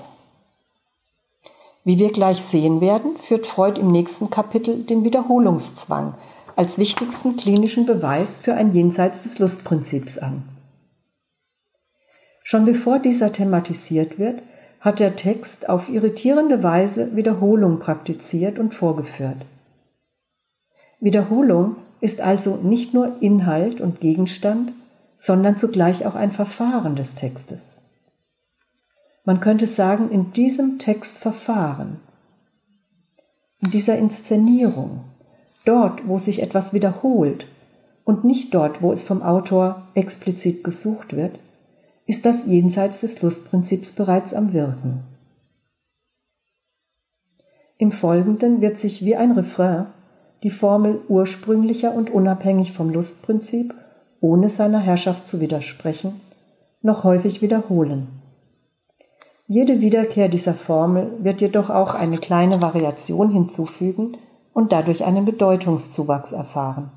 Wie 1.84 1.98
wir 1.98 2.12
gleich 2.12 2.40
sehen 2.40 2.80
werden, 2.80 3.16
führt 3.18 3.46
Freud 3.46 3.80
im 3.80 3.90
nächsten 3.90 4.30
Kapitel 4.30 4.84
den 4.84 5.04
Wiederholungszwang 5.04 6.14
als 6.56 6.76
wichtigsten 6.76 7.36
klinischen 7.36 7.86
Beweis 7.86 8.38
für 8.38 8.54
ein 8.54 8.72
Jenseits 8.72 9.22
des 9.22 9.38
Lustprinzips 9.38 10.18
an. 10.18 10.42
Schon 12.42 12.64
bevor 12.64 12.98
dieser 12.98 13.32
thematisiert 13.32 14.18
wird, 14.18 14.42
hat 14.80 15.00
der 15.00 15.16
Text 15.16 15.68
auf 15.68 15.88
irritierende 15.88 16.62
Weise 16.62 17.16
Wiederholung 17.16 17.78
praktiziert 17.78 18.58
und 18.58 18.74
vorgeführt. 18.74 19.36
Wiederholung 21.00 21.76
ist 22.00 22.20
also 22.20 22.56
nicht 22.56 22.94
nur 22.94 23.20
Inhalt 23.20 23.80
und 23.80 24.00
Gegenstand, 24.00 24.72
sondern 25.16 25.56
zugleich 25.56 26.06
auch 26.06 26.14
ein 26.14 26.32
Verfahren 26.32 26.96
des 26.96 27.14
Textes. 27.14 27.82
Man 29.24 29.40
könnte 29.40 29.66
sagen, 29.66 30.10
in 30.10 30.32
diesem 30.32 30.78
Textverfahren, 30.78 32.00
in 33.60 33.70
dieser 33.70 33.98
Inszenierung, 33.98 35.04
dort, 35.64 36.08
wo 36.08 36.18
sich 36.18 36.42
etwas 36.42 36.72
wiederholt 36.72 37.46
und 38.04 38.24
nicht 38.24 38.54
dort, 38.54 38.82
wo 38.82 38.92
es 38.92 39.04
vom 39.04 39.22
Autor 39.22 39.88
explizit 39.94 40.64
gesucht 40.64 41.14
wird, 41.14 41.38
ist 42.06 42.24
das 42.24 42.46
jenseits 42.46 43.02
des 43.02 43.20
Lustprinzips 43.22 43.92
bereits 43.92 44.34
am 44.34 44.52
Wirken. 44.52 45.04
Im 47.76 47.92
Folgenden 47.92 48.60
wird 48.60 48.76
sich 48.76 49.04
wie 49.04 49.16
ein 49.16 49.32
Refrain 49.32 49.86
die 50.42 50.50
Formel 50.50 51.00
ursprünglicher 51.08 51.94
und 51.94 52.10
unabhängig 52.10 52.72
vom 52.72 52.90
Lustprinzip, 52.90 53.74
ohne 54.20 54.48
seiner 54.48 54.80
Herrschaft 54.80 55.26
zu 55.26 55.40
widersprechen, 55.40 56.20
noch 56.82 57.04
häufig 57.04 57.42
wiederholen. 57.42 58.08
Jede 59.46 59.80
Wiederkehr 59.80 60.28
dieser 60.28 60.54
Formel 60.54 61.10
wird 61.18 61.40
jedoch 61.40 61.70
auch 61.70 61.94
eine 61.94 62.18
kleine 62.18 62.62
Variation 62.62 63.30
hinzufügen 63.30 64.16
und 64.52 64.72
dadurch 64.72 65.04
einen 65.04 65.24
Bedeutungszuwachs 65.24 66.32
erfahren. 66.32 66.90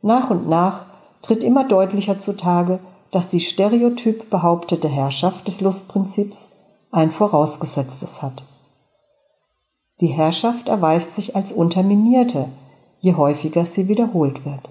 Nach 0.00 0.30
und 0.30 0.48
nach 0.48 0.86
tritt 1.22 1.42
immer 1.42 1.64
deutlicher 1.64 2.18
zutage, 2.18 2.78
dass 3.10 3.30
die 3.30 3.40
stereotyp 3.40 4.30
behauptete 4.30 4.88
Herrschaft 4.88 5.48
des 5.48 5.60
Lustprinzips 5.60 6.52
ein 6.90 7.10
vorausgesetztes 7.10 8.22
hat. 8.22 8.42
Die 10.00 10.06
Herrschaft 10.06 10.68
erweist 10.68 11.14
sich 11.14 11.34
als 11.34 11.52
unterminierte, 11.52 12.48
je 13.00 13.14
häufiger 13.14 13.66
sie 13.66 13.88
wiederholt 13.88 14.44
wird. 14.44 14.68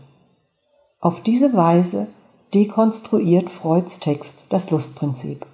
Auf 1.00 1.22
diese 1.22 1.54
Weise 1.54 2.08
dekonstruiert 2.54 3.50
Freuds 3.50 4.00
Text 4.00 4.46
das 4.50 4.72
Lustprinzip. 4.72 5.46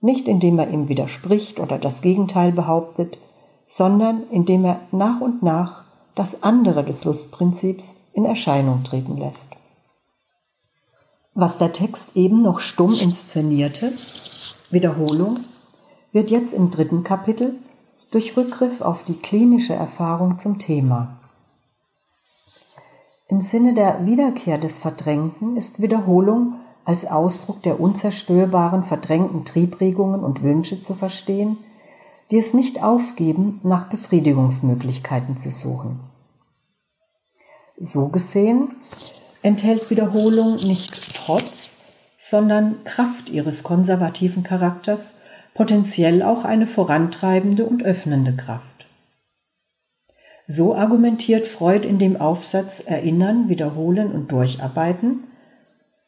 Nicht 0.00 0.28
indem 0.28 0.58
er 0.58 0.70
ihm 0.70 0.88
widerspricht 0.88 1.60
oder 1.60 1.78
das 1.78 2.02
Gegenteil 2.02 2.52
behauptet, 2.52 3.18
sondern 3.64 4.22
indem 4.30 4.64
er 4.64 4.80
nach 4.90 5.20
und 5.20 5.42
nach 5.42 5.84
das 6.14 6.42
andere 6.42 6.84
des 6.84 7.04
Lustprinzips 7.04 7.94
in 8.12 8.24
Erscheinung 8.24 8.82
treten 8.84 9.16
lässt. 9.16 9.50
Was 11.34 11.58
der 11.58 11.72
Text 11.72 12.16
eben 12.16 12.42
noch 12.42 12.60
stumm 12.60 12.94
inszenierte, 12.94 13.92
Wiederholung, 14.70 15.38
wird 16.12 16.30
jetzt 16.30 16.54
im 16.54 16.70
dritten 16.70 17.04
Kapitel 17.04 17.56
durch 18.16 18.34
Rückgriff 18.34 18.80
auf 18.80 19.02
die 19.02 19.18
klinische 19.18 19.74
Erfahrung 19.74 20.38
zum 20.38 20.58
Thema. 20.58 21.18
Im 23.28 23.42
Sinne 23.42 23.74
der 23.74 24.06
Wiederkehr 24.06 24.56
des 24.56 24.78
Verdrängten 24.78 25.58
ist 25.58 25.82
Wiederholung 25.82 26.54
als 26.86 27.04
Ausdruck 27.04 27.62
der 27.62 27.78
unzerstörbaren 27.78 28.84
verdrängten 28.84 29.44
Triebregungen 29.44 30.24
und 30.24 30.42
Wünsche 30.42 30.80
zu 30.80 30.94
verstehen, 30.94 31.58
die 32.30 32.38
es 32.38 32.54
nicht 32.54 32.82
aufgeben, 32.82 33.60
nach 33.62 33.90
Befriedigungsmöglichkeiten 33.90 35.36
zu 35.36 35.50
suchen. 35.50 36.00
So 37.78 38.08
gesehen 38.08 38.70
enthält 39.42 39.90
Wiederholung 39.90 40.54
nicht 40.54 41.14
trotz, 41.14 41.74
sondern 42.18 42.82
Kraft 42.84 43.28
ihres 43.28 43.62
konservativen 43.62 44.42
Charakters, 44.42 45.16
potenziell 45.56 46.22
auch 46.22 46.44
eine 46.44 46.66
vorantreibende 46.66 47.64
und 47.64 47.82
öffnende 47.82 48.34
Kraft. 48.34 48.86
So 50.46 50.76
argumentiert 50.76 51.46
Freud 51.46 51.88
in 51.88 51.98
dem 51.98 52.20
Aufsatz 52.20 52.80
Erinnern, 52.80 53.48
Wiederholen 53.48 54.12
und 54.12 54.30
Durcharbeiten, 54.30 55.24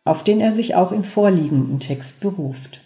auf 0.05 0.23
den 0.23 0.41
er 0.41 0.53
sich 0.53 0.75
auch 0.75 0.93
im 0.93 1.03
vorliegenden 1.03 1.81
Text 1.81 2.21
beruft. 2.21 2.81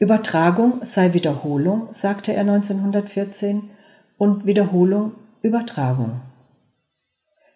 Übertragung 0.00 0.80
sei 0.82 1.14
Wiederholung, 1.14 1.88
sagte 1.92 2.32
er 2.32 2.40
1914, 2.40 3.70
und 4.18 4.46
Wiederholung 4.46 5.12
Übertragung. 5.42 6.22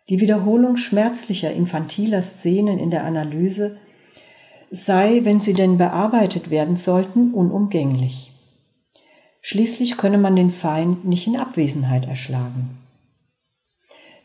Die 0.08 0.20
Wiederholung 0.20 0.76
schmerzlicher, 0.76 1.52
infantiler 1.52 2.22
Szenen 2.22 2.78
in 2.78 2.90
der 2.90 3.04
Analyse 3.04 3.78
sei, 4.70 5.20
wenn 5.24 5.40
sie 5.40 5.52
denn 5.52 5.78
bearbeitet 5.78 6.50
werden 6.50 6.76
sollten, 6.76 7.32
unumgänglich. 7.32 8.32
Schließlich 9.40 9.96
könne 9.96 10.18
man 10.18 10.36
den 10.36 10.52
Feind 10.52 11.04
nicht 11.04 11.26
in 11.26 11.36
Abwesenheit 11.36 12.06
erschlagen. 12.06 12.78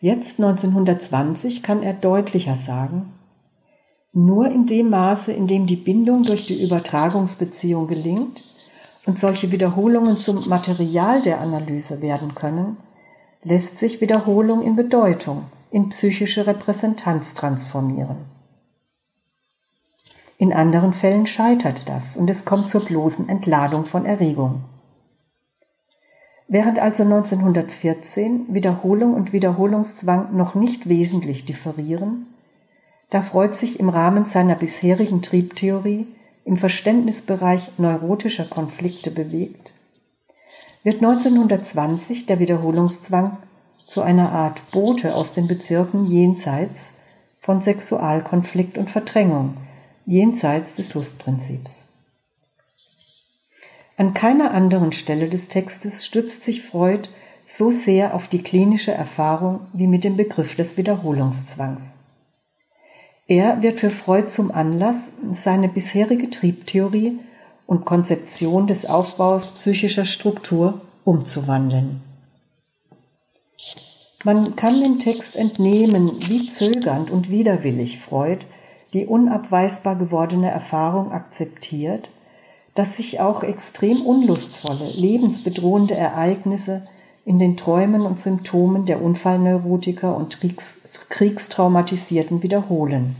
Jetzt 0.01 0.39
1920 0.39 1.63
kann 1.63 1.81
er 1.81 1.93
deutlicher 1.93 2.55
sagen, 2.55 3.13
nur 4.11 4.51
in 4.51 4.67
dem 4.67 4.89
Maße, 4.89 5.31
in 5.31 5.47
dem 5.47 5.65
die 5.65 5.75
Bindung 5.75 6.23
durch 6.23 6.45
die 6.45 6.61
Übertragungsbeziehung 6.61 7.87
gelingt 7.87 8.41
und 9.05 9.17
solche 9.17 9.51
Wiederholungen 9.51 10.17
zum 10.17 10.47
Material 10.49 11.21
der 11.21 11.41
Analyse 11.41 12.01
werden 12.01 12.35
können, 12.35 12.77
lässt 13.43 13.77
sich 13.77 14.01
Wiederholung 14.01 14.61
in 14.61 14.75
Bedeutung, 14.75 15.45
in 15.71 15.89
psychische 15.89 16.45
Repräsentanz 16.45 17.33
transformieren. 17.33 18.32
In 20.43 20.51
anderen 20.51 20.91
Fällen 20.91 21.25
scheitert 21.25 21.87
das 21.87 22.17
und 22.17 22.29
es 22.29 22.43
kommt 22.43 22.69
zur 22.69 22.83
bloßen 22.83 23.29
Entladung 23.29 23.85
von 23.85 24.05
Erregung. 24.05 24.65
Während 26.49 26.79
also 26.79 27.03
1914 27.03 28.53
Wiederholung 28.53 29.13
und 29.13 29.31
Wiederholungszwang 29.31 30.35
noch 30.35 30.53
nicht 30.53 30.89
wesentlich 30.89 31.45
differieren, 31.45 32.25
da 33.09 33.21
Freud 33.21 33.53
sich 33.53 33.79
im 33.79 33.87
Rahmen 33.87 34.25
seiner 34.25 34.55
bisherigen 34.55 35.21
Triebtheorie 35.21 36.07
im 36.43 36.57
Verständnisbereich 36.57 37.71
neurotischer 37.77 38.43
Konflikte 38.43 39.11
bewegt, 39.11 39.71
wird 40.83 40.95
1920 40.95 42.25
der 42.25 42.41
Wiederholungszwang 42.41 43.37
zu 43.87 44.01
einer 44.01 44.33
Art 44.33 44.71
Bote 44.71 45.15
aus 45.15 45.31
den 45.31 45.47
Bezirken 45.47 46.03
jenseits 46.03 46.95
von 47.39 47.61
Sexualkonflikt 47.61 48.77
und 48.77 48.91
Verdrängung, 48.91 49.55
jenseits 50.05 50.75
des 50.75 50.93
Lustprinzips. 50.93 51.87
An 53.97 54.13
keiner 54.13 54.51
anderen 54.51 54.91
Stelle 54.91 55.29
des 55.29 55.47
Textes 55.49 56.05
stützt 56.05 56.43
sich 56.43 56.63
Freud 56.63 57.09
so 57.45 57.71
sehr 57.71 58.15
auf 58.15 58.27
die 58.27 58.41
klinische 58.41 58.91
Erfahrung 58.91 59.61
wie 59.73 59.87
mit 59.87 60.03
dem 60.03 60.17
Begriff 60.17 60.55
des 60.55 60.77
Wiederholungszwangs. 60.77 61.97
Er 63.27 63.61
wird 63.61 63.79
für 63.79 63.89
Freud 63.89 64.29
zum 64.29 64.51
Anlass, 64.51 65.13
seine 65.31 65.69
bisherige 65.69 66.29
Triebtheorie 66.29 67.19
und 67.67 67.85
Konzeption 67.85 68.67
des 68.67 68.85
Aufbaus 68.85 69.53
psychischer 69.53 70.05
Struktur 70.05 70.81
umzuwandeln. 71.05 72.01
Man 74.25 74.55
kann 74.55 74.81
dem 74.81 74.99
Text 74.99 75.35
entnehmen, 75.35 76.11
wie 76.27 76.49
zögernd 76.49 77.11
und 77.11 77.29
widerwillig 77.29 77.99
Freud 77.99 78.45
die 78.93 79.05
unabweisbar 79.05 79.95
gewordene 79.95 80.49
Erfahrung 80.51 81.11
akzeptiert, 81.11 82.09
dass 82.75 82.97
sich 82.97 83.19
auch 83.19 83.43
extrem 83.43 84.01
unlustvolle, 84.01 84.85
lebensbedrohende 84.95 85.95
Ereignisse 85.95 86.87
in 87.25 87.39
den 87.39 87.57
Träumen 87.57 88.01
und 88.01 88.19
Symptomen 88.19 88.85
der 88.85 89.01
Unfallneurotiker 89.01 90.15
und 90.15 90.39
Kriegs 90.39 90.81
Kriegstraumatisierten 91.09 92.41
wiederholen. 92.41 93.15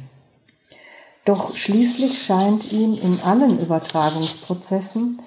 Doch 1.25 1.55
schließlich 1.55 2.21
scheint 2.23 2.71
ihm 2.71 2.95
in 2.95 3.19
allen 3.23 3.59
Übertragungsprozessen 3.59 5.19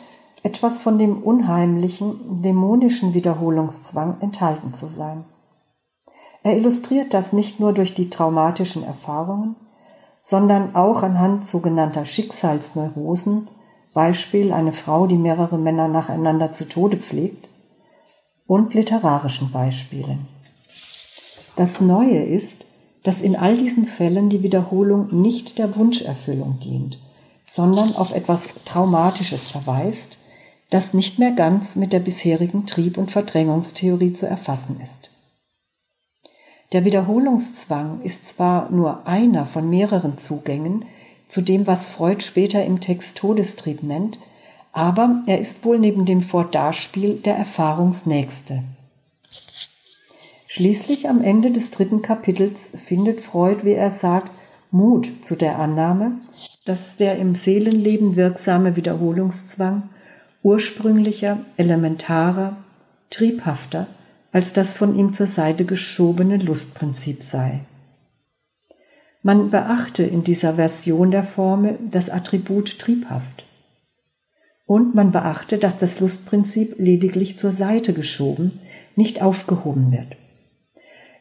etwas 0.42 0.82
von 0.82 0.98
dem 0.98 1.22
unheimlichen, 1.22 2.42
dämonischen 2.42 3.14
Wiederholungszwang 3.14 4.16
enthalten 4.20 4.74
zu 4.74 4.86
sein. 4.86 5.24
Er 6.42 6.56
illustriert 6.56 7.14
das 7.14 7.32
nicht 7.32 7.60
nur 7.60 7.72
durch 7.72 7.94
die 7.94 8.10
traumatischen 8.10 8.84
Erfahrungen, 8.84 9.56
sondern 10.28 10.74
auch 10.74 11.04
anhand 11.04 11.46
sogenannter 11.46 12.04
Schicksalsneurosen, 12.04 13.46
Beispiel 13.94 14.52
eine 14.52 14.72
Frau, 14.72 15.06
die 15.06 15.16
mehrere 15.16 15.56
Männer 15.56 15.86
nacheinander 15.86 16.50
zu 16.50 16.68
Tode 16.68 16.96
pflegt, 16.96 17.48
und 18.48 18.74
literarischen 18.74 19.52
Beispielen. 19.52 20.26
Das 21.54 21.80
Neue 21.80 22.24
ist, 22.24 22.64
dass 23.04 23.20
in 23.20 23.36
all 23.36 23.56
diesen 23.56 23.86
Fällen 23.86 24.28
die 24.28 24.42
Wiederholung 24.42 25.14
nicht 25.20 25.58
der 25.58 25.76
Wunscherfüllung 25.76 26.58
dient, 26.58 26.98
sondern 27.44 27.94
auf 27.94 28.12
etwas 28.12 28.48
Traumatisches 28.64 29.46
verweist, 29.46 30.18
das 30.70 30.92
nicht 30.92 31.20
mehr 31.20 31.30
ganz 31.30 31.76
mit 31.76 31.92
der 31.92 32.00
bisherigen 32.00 32.66
Trieb- 32.66 32.98
und 32.98 33.12
Verdrängungstheorie 33.12 34.12
zu 34.12 34.26
erfassen 34.26 34.80
ist. 34.82 35.08
Der 36.72 36.84
Wiederholungszwang 36.84 38.00
ist 38.02 38.26
zwar 38.26 38.70
nur 38.70 39.06
einer 39.06 39.46
von 39.46 39.70
mehreren 39.70 40.18
Zugängen 40.18 40.84
zu 41.28 41.40
dem, 41.40 41.66
was 41.66 41.90
Freud 41.90 42.22
später 42.22 42.64
im 42.64 42.80
Text 42.80 43.18
Todestrieb 43.18 43.82
nennt, 43.82 44.18
aber 44.72 45.22
er 45.26 45.40
ist 45.40 45.64
wohl 45.64 45.78
neben 45.78 46.06
dem 46.06 46.22
Vordarspiel 46.22 47.14
der 47.24 47.36
Erfahrungsnächste. 47.36 48.62
Schließlich 50.46 51.08
am 51.08 51.22
Ende 51.22 51.50
des 51.50 51.70
dritten 51.70 52.02
Kapitels 52.02 52.72
findet 52.84 53.20
Freud, 53.20 53.64
wie 53.64 53.72
er 53.72 53.90
sagt, 53.90 54.30
Mut 54.70 55.08
zu 55.22 55.36
der 55.36 55.58
Annahme, 55.58 56.12
dass 56.64 56.96
der 56.96 57.18
im 57.18 57.34
Seelenleben 57.34 58.16
wirksame 58.16 58.74
Wiederholungszwang 58.74 59.84
ursprünglicher, 60.42 61.38
elementarer, 61.56 62.56
triebhafter 63.10 63.86
als 64.36 64.52
das 64.52 64.76
von 64.76 64.94
ihm 64.94 65.14
zur 65.14 65.26
Seite 65.26 65.64
geschobene 65.64 66.36
Lustprinzip 66.36 67.22
sei. 67.22 67.60
Man 69.22 69.48
beachte 69.48 70.02
in 70.02 70.24
dieser 70.24 70.56
Version 70.56 71.10
der 71.10 71.24
Formel 71.24 71.78
das 71.90 72.10
Attribut 72.10 72.78
triebhaft. 72.78 73.46
Und 74.66 74.94
man 74.94 75.10
beachte, 75.10 75.56
dass 75.56 75.78
das 75.78 76.00
Lustprinzip 76.00 76.74
lediglich 76.76 77.38
zur 77.38 77.50
Seite 77.50 77.94
geschoben, 77.94 78.60
nicht 78.94 79.22
aufgehoben 79.22 79.90
wird. 79.90 80.18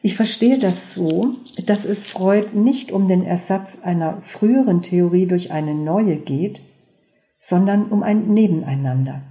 Ich 0.02 0.14
verstehe 0.14 0.58
das 0.58 0.92
so, 0.92 1.36
dass 1.64 1.86
es 1.86 2.06
Freud 2.06 2.48
nicht 2.52 2.92
um 2.92 3.08
den 3.08 3.24
Ersatz 3.24 3.80
einer 3.82 4.20
früheren 4.20 4.82
Theorie 4.82 5.24
durch 5.24 5.52
eine 5.52 5.74
neue 5.74 6.16
geht, 6.16 6.60
sondern 7.38 7.86
um 7.86 8.02
ein 8.02 8.34
Nebeneinander. 8.34 9.22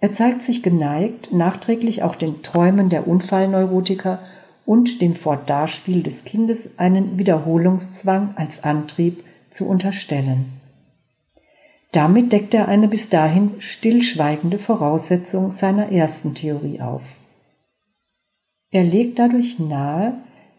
Er 0.00 0.12
zeigt 0.12 0.42
sich 0.42 0.62
geneigt, 0.62 1.32
nachträglich 1.32 2.02
auch 2.02 2.16
den 2.16 2.42
Träumen 2.42 2.90
der 2.90 3.08
Unfallneurotiker 3.08 4.18
und 4.66 5.00
dem 5.00 5.14
Fortdarspiel 5.14 6.02
des 6.02 6.24
Kindes 6.24 6.78
einen 6.78 7.18
Wiederholungszwang 7.18 8.34
als 8.36 8.64
Antrieb 8.64 9.24
zu 9.50 9.66
unterstellen. 9.66 10.52
Damit 11.92 12.32
deckt 12.32 12.52
er 12.52 12.68
eine 12.68 12.88
bis 12.88 13.08
dahin 13.08 13.52
stillschweigende 13.58 14.58
Voraussetzung 14.58 15.50
seiner 15.50 15.90
ersten 15.92 16.34
Theorie 16.34 16.80
auf. 16.80 17.16
Er 18.70 18.84
legt 18.84 19.18
dadurch 19.18 19.58
nahe, 19.58 20.14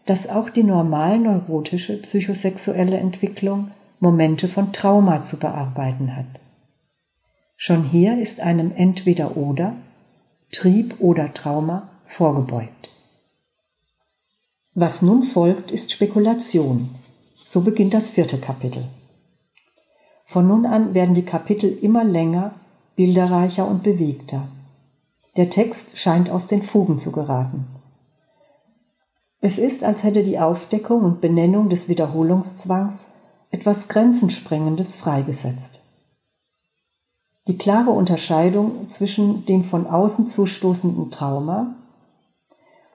dass 0.06 0.28
auch 0.28 0.50
die 0.50 0.64
normal 0.64 1.18
neurotische 1.18 1.98
psychosexuelle 1.98 2.96
Entwicklung 2.96 3.70
Momente 4.00 4.48
von 4.48 4.72
Trauma 4.72 5.22
zu 5.22 5.38
bearbeiten 5.38 6.16
hat. 6.16 6.26
Schon 7.60 7.82
hier 7.82 8.20
ist 8.20 8.38
einem 8.38 8.70
entweder 8.70 9.36
oder, 9.36 9.74
Trieb 10.52 10.94
oder 11.00 11.34
Trauma 11.34 11.88
vorgebeugt. 12.06 12.88
Was 14.76 15.02
nun 15.02 15.24
folgt, 15.24 15.72
ist 15.72 15.90
Spekulation. 15.90 16.88
So 17.44 17.62
beginnt 17.62 17.94
das 17.94 18.10
vierte 18.10 18.38
Kapitel. 18.38 18.84
Von 20.24 20.46
nun 20.46 20.66
an 20.66 20.94
werden 20.94 21.16
die 21.16 21.24
Kapitel 21.24 21.76
immer 21.82 22.04
länger, 22.04 22.54
bilderreicher 22.94 23.66
und 23.66 23.82
bewegter. 23.82 24.46
Der 25.36 25.50
Text 25.50 25.98
scheint 25.98 26.30
aus 26.30 26.46
den 26.46 26.62
Fugen 26.62 27.00
zu 27.00 27.10
geraten. 27.10 27.66
Es 29.40 29.58
ist, 29.58 29.82
als 29.82 30.04
hätte 30.04 30.22
die 30.22 30.38
Aufdeckung 30.38 31.02
und 31.02 31.20
Benennung 31.20 31.70
des 31.70 31.88
Wiederholungszwangs 31.88 33.08
etwas 33.50 33.88
Grenzensprengendes 33.88 34.94
freigesetzt. 34.94 35.77
Die 37.48 37.56
klare 37.56 37.90
Unterscheidung 37.90 38.88
zwischen 38.88 39.46
dem 39.46 39.64
von 39.64 39.86
außen 39.86 40.28
zustoßenden 40.28 41.10
Trauma 41.10 41.74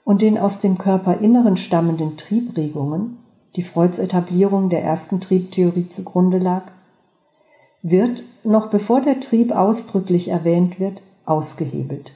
und 0.04 0.22
den 0.22 0.38
aus 0.38 0.60
dem 0.60 0.78
Körperinneren 0.78 1.58
stammenden 1.58 2.18
Triebregungen, 2.18 3.18
die 3.56 3.64
Freuds 3.64 3.98
Etablierung 3.98 4.70
der 4.70 4.84
ersten 4.84 5.20
Triebtheorie 5.20 5.90
zugrunde 5.90 6.38
lag, 6.38 6.66
wird, 7.82 8.22
noch 8.44 8.70
bevor 8.70 9.02
der 9.02 9.20
Trieb 9.20 9.52
ausdrücklich 9.52 10.28
erwähnt 10.28 10.80
wird, 10.80 11.02
ausgehebelt. 11.26 12.12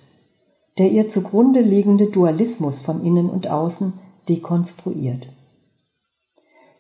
Der 0.78 0.92
ihr 0.92 1.10
zugrunde 1.10 1.62
liegende 1.62 2.06
Dualismus 2.06 2.82
von 2.82 3.04
innen 3.04 3.32
und 3.32 3.48
außen 3.48 3.94
dekonstruiert. 4.30 5.28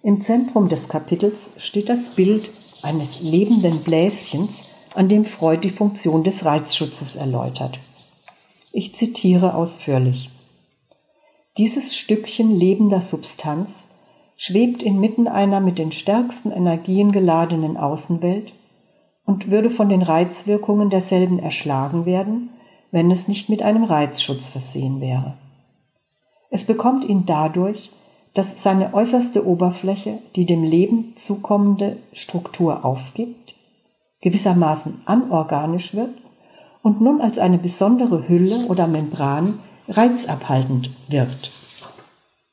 Im 0.03 0.21
Zentrum 0.21 0.69
des 0.69 0.87
Kapitels 0.87 1.55
steht 1.57 1.89
das 1.89 2.09
Bild 2.09 2.51
eines 2.83 3.21
lebenden 3.21 3.79
Bläschens, 3.79 4.76
an 4.97 5.07
dem 5.07 5.25
Freud 5.25 5.61
die 5.61 5.69
Funktion 5.69 6.23
des 6.23 6.43
Reizschutzes 6.43 7.15
erläutert. 7.15 7.77
Ich 8.71 8.95
zitiere 8.95 9.53
ausführlich. 9.53 10.31
Dieses 11.59 11.95
Stückchen 11.95 12.57
lebender 12.57 13.03
Substanz 13.03 13.89
schwebt 14.37 14.81
inmitten 14.81 15.27
einer 15.27 15.59
mit 15.59 15.77
den 15.77 15.91
stärksten 15.91 16.49
Energien 16.49 17.11
geladenen 17.11 17.77
Außenwelt 17.77 18.53
und 19.23 19.51
würde 19.51 19.69
von 19.69 19.87
den 19.87 20.01
Reizwirkungen 20.01 20.89
derselben 20.89 21.37
erschlagen 21.37 22.07
werden, 22.07 22.49
wenn 22.89 23.11
es 23.11 23.27
nicht 23.27 23.49
mit 23.49 23.61
einem 23.61 23.83
Reizschutz 23.83 24.49
versehen 24.49 24.99
wäre. 24.99 25.35
Es 26.49 26.65
bekommt 26.65 27.05
ihn 27.05 27.27
dadurch, 27.27 27.91
dass 28.33 28.63
seine 28.63 28.95
äußerste 28.95 29.45
Oberfläche 29.45 30.17
die 30.35 30.47
dem 30.47 30.63
Leben 30.63 31.13
zukommende 31.15 31.97
Struktur 32.13 32.83
aufgibt, 32.83 33.46
gewissermaßen 34.27 35.03
anorganisch 35.05 35.93
wird 35.93 36.09
und 36.81 36.99
nun 36.99 37.21
als 37.21 37.37
eine 37.37 37.57
besondere 37.57 38.27
Hülle 38.27 38.65
oder 38.65 38.85
Membran 38.85 39.59
reizabhaltend 39.87 40.89
wirkt. 41.07 41.49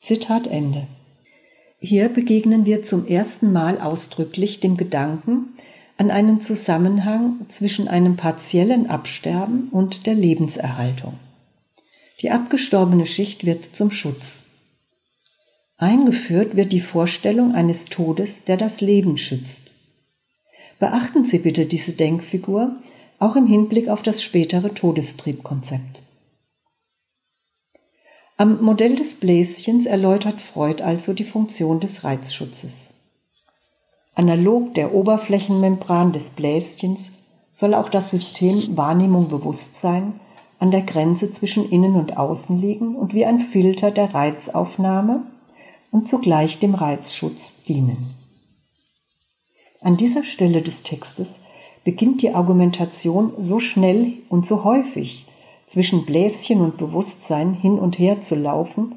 Zitat 0.00 0.46
Ende. 0.46 0.86
Hier 1.80 2.08
begegnen 2.08 2.64
wir 2.64 2.84
zum 2.84 3.08
ersten 3.08 3.52
Mal 3.52 3.80
ausdrücklich 3.80 4.60
dem 4.60 4.76
Gedanken 4.76 5.56
an 5.96 6.12
einen 6.12 6.40
Zusammenhang 6.40 7.40
zwischen 7.48 7.88
einem 7.88 8.14
partiellen 8.16 8.88
Absterben 8.88 9.68
und 9.72 10.06
der 10.06 10.14
Lebenserhaltung. 10.14 11.14
Die 12.20 12.30
abgestorbene 12.30 13.06
Schicht 13.06 13.44
wird 13.44 13.74
zum 13.74 13.90
Schutz. 13.90 14.44
Eingeführt 15.76 16.54
wird 16.54 16.72
die 16.72 16.80
Vorstellung 16.80 17.52
eines 17.52 17.86
Todes, 17.86 18.44
der 18.44 18.58
das 18.58 18.80
Leben 18.80 19.18
schützt. 19.18 19.73
Beachten 20.78 21.24
Sie 21.24 21.38
bitte 21.38 21.66
diese 21.66 21.92
Denkfigur 21.92 22.76
auch 23.18 23.36
im 23.36 23.46
Hinblick 23.46 23.88
auf 23.88 24.02
das 24.02 24.22
spätere 24.22 24.74
Todestriebkonzept. 24.74 26.00
Am 28.36 28.62
Modell 28.62 28.96
des 28.96 29.20
Bläschens 29.20 29.86
erläutert 29.86 30.40
Freud 30.40 30.82
also 30.82 31.12
die 31.12 31.24
Funktion 31.24 31.78
des 31.78 32.02
Reizschutzes. 32.02 32.94
Analog 34.16 34.74
der 34.74 34.92
Oberflächenmembran 34.92 36.12
des 36.12 36.30
Bläschens 36.30 37.12
soll 37.52 37.74
auch 37.74 37.88
das 37.88 38.10
System 38.10 38.76
Wahrnehmung 38.76 39.28
Bewusstsein 39.28 40.18
an 40.58 40.72
der 40.72 40.82
Grenze 40.82 41.30
zwischen 41.30 41.70
Innen 41.70 41.94
und 41.94 42.16
Außen 42.16 42.60
liegen 42.60 42.96
und 42.96 43.14
wie 43.14 43.24
ein 43.24 43.38
Filter 43.38 43.90
der 43.90 44.14
Reizaufnahme 44.14 45.22
und 45.92 46.08
zugleich 46.08 46.58
dem 46.58 46.74
Reizschutz 46.74 47.62
dienen. 47.64 48.23
An 49.84 49.98
dieser 49.98 50.24
Stelle 50.24 50.62
des 50.62 50.82
Textes 50.82 51.40
beginnt 51.84 52.22
die 52.22 52.34
Argumentation 52.34 53.32
so 53.38 53.60
schnell 53.60 54.14
und 54.30 54.46
so 54.46 54.64
häufig, 54.64 55.26
zwischen 55.66 56.06
Bläschen 56.06 56.62
und 56.62 56.78
Bewusstsein 56.78 57.52
hin 57.52 57.78
und 57.78 57.98
her 57.98 58.22
zu 58.22 58.34
laufen, 58.34 58.94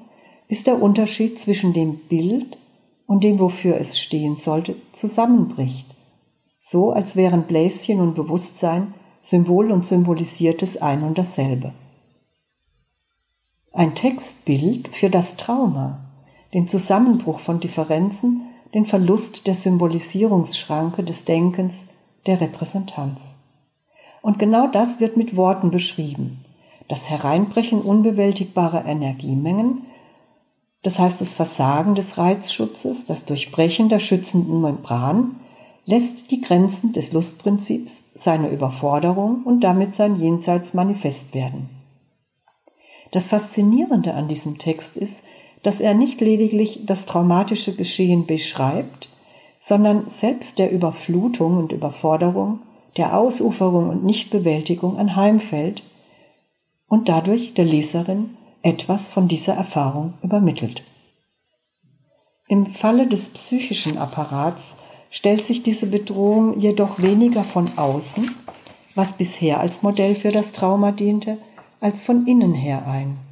bis 0.47 0.63
der 0.63 0.81
Unterschied 0.81 1.39
zwischen 1.39 1.73
dem 1.73 1.97
Bild 1.97 2.57
und 3.05 3.25
dem, 3.25 3.39
wofür 3.39 3.77
es 3.77 3.99
stehen 3.99 4.37
sollte, 4.37 4.75
zusammenbricht. 4.93 5.85
So 6.61 6.91
als 6.91 7.17
wären 7.17 7.43
Bläschen 7.43 7.99
und 7.99 8.15
Bewusstsein 8.15 8.93
Symbol 9.21 9.73
und 9.73 9.83
symbolisiertes 9.83 10.81
ein 10.81 11.03
und 11.03 11.17
dasselbe. 11.17 11.73
Ein 13.73 13.93
Textbild 13.93 14.87
für 14.87 15.09
das 15.09 15.35
Trauma, 15.35 15.99
den 16.53 16.69
Zusammenbruch 16.69 17.41
von 17.41 17.59
Differenzen, 17.59 18.43
den 18.73 18.85
Verlust 18.85 19.47
der 19.47 19.55
Symbolisierungsschranke 19.55 21.03
des 21.03 21.25
Denkens, 21.25 21.83
der 22.25 22.41
Repräsentanz. 22.41 23.35
Und 24.21 24.39
genau 24.39 24.67
das 24.67 24.99
wird 24.99 25.17
mit 25.17 25.35
Worten 25.35 25.71
beschrieben, 25.71 26.43
das 26.87 27.09
Hereinbrechen 27.09 27.81
unbewältigbarer 27.81 28.85
Energiemengen, 28.85 29.83
das 30.83 30.99
heißt 30.99 31.19
das 31.21 31.33
Versagen 31.33 31.95
des 31.95 32.17
Reizschutzes, 32.17 33.05
das 33.05 33.25
Durchbrechen 33.25 33.89
der 33.89 33.99
schützenden 33.99 34.61
Membran, 34.61 35.37
lässt 35.85 36.31
die 36.31 36.41
Grenzen 36.41 36.91
des 36.91 37.13
Lustprinzips, 37.13 38.11
seine 38.13 38.49
Überforderung 38.49 39.43
und 39.43 39.61
damit 39.61 39.95
sein 39.95 40.19
Jenseits 40.19 40.73
manifest 40.73 41.33
werden. 41.33 41.69
Das 43.11 43.29
Faszinierende 43.29 44.13
an 44.13 44.27
diesem 44.27 44.57
Text 44.57 44.97
ist, 44.97 45.23
dass 45.67 45.81
er 45.81 45.93
nicht 45.93 46.21
lediglich 46.21 46.85
das 46.85 47.05
traumatische 47.05 47.75
Geschehen 47.75 48.25
beschreibt, 48.25 49.09
sondern 49.59 50.09
selbst 50.09 50.59
der 50.59 50.71
Überflutung 50.71 51.57
und 51.57 51.73
Überforderung, 51.73 52.59
der 52.95 53.17
Ausuferung 53.17 53.89
und 53.89 54.05
Nichtbewältigung 54.05 54.97
anheimfällt 54.97 55.83
und 56.87 57.09
dadurch 57.09 57.53
der 57.53 57.65
Leserin 57.65 58.29
etwas 58.61 59.09
von 59.09 59.27
dieser 59.27 59.55
Erfahrung 59.55 60.13
übermittelt. 60.23 60.83
Im 62.47 62.67
Falle 62.67 63.05
des 63.05 63.31
psychischen 63.31 63.97
Apparats 63.97 64.77
stellt 65.09 65.43
sich 65.43 65.63
diese 65.63 65.87
Bedrohung 65.87 66.57
jedoch 66.57 67.01
weniger 67.01 67.43
von 67.43 67.65
außen, 67.75 68.33
was 68.95 69.17
bisher 69.17 69.59
als 69.59 69.83
Modell 69.83 70.15
für 70.15 70.31
das 70.31 70.53
Trauma 70.53 70.93
diente, 70.93 71.37
als 71.81 72.03
von 72.03 72.25
innen 72.25 72.53
her 72.53 72.87
ein. 72.87 73.26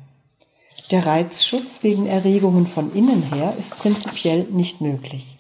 Der 0.92 1.06
Reizschutz 1.06 1.82
gegen 1.82 2.06
Erregungen 2.06 2.68
von 2.68 2.94
innen 2.94 3.24
her 3.34 3.56
ist 3.58 3.80
prinzipiell 3.80 4.44
nicht 4.52 4.82
möglich. 4.82 5.38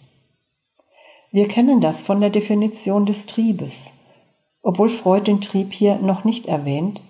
Wir 1.31 1.47
kennen 1.47 1.81
das 1.81 2.03
von 2.03 2.19
der 2.19 2.31
Definition 2.31 3.05
des 3.05 3.27
Triebes, 3.27 3.91
obwohl 4.63 4.89
Freud 4.89 5.25
den 5.25 5.41
Trieb 5.41 5.71
hier 5.71 5.97
noch 5.97 6.23
nicht 6.23 6.47
erwähnt, 6.47 7.01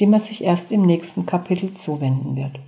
dem 0.00 0.12
er 0.12 0.20
sich 0.20 0.44
erst 0.44 0.70
im 0.70 0.82
nächsten 0.84 1.24
Kapitel 1.24 1.72
zuwenden 1.74 2.36
wird. 2.36 2.60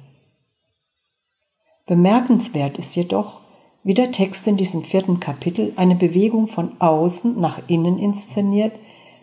Bemerkenswert 1.87 2.79
ist 2.79 2.97
jedoch, 2.97 3.41
wie 3.83 3.95
der 3.95 4.13
Text 4.13 4.47
in 4.47 4.57
diesem 4.57 4.83
vierten 4.83 5.21
Kapitel 5.21 5.73
eine 5.77 5.97
Bewegung 5.97 6.49
von 6.49 6.81
außen 6.81 7.39
nach 7.41 7.59
innen 7.67 7.99
inszeniert, 7.99 8.73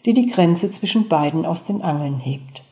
die 0.06 0.14
die 0.14 0.28
Grenze 0.28 0.72
zwischen 0.72 1.08
beiden 1.08 1.46
aus 1.46 1.64
den 1.64 1.82
Angeln 1.82 2.20
hebt. 2.20 2.64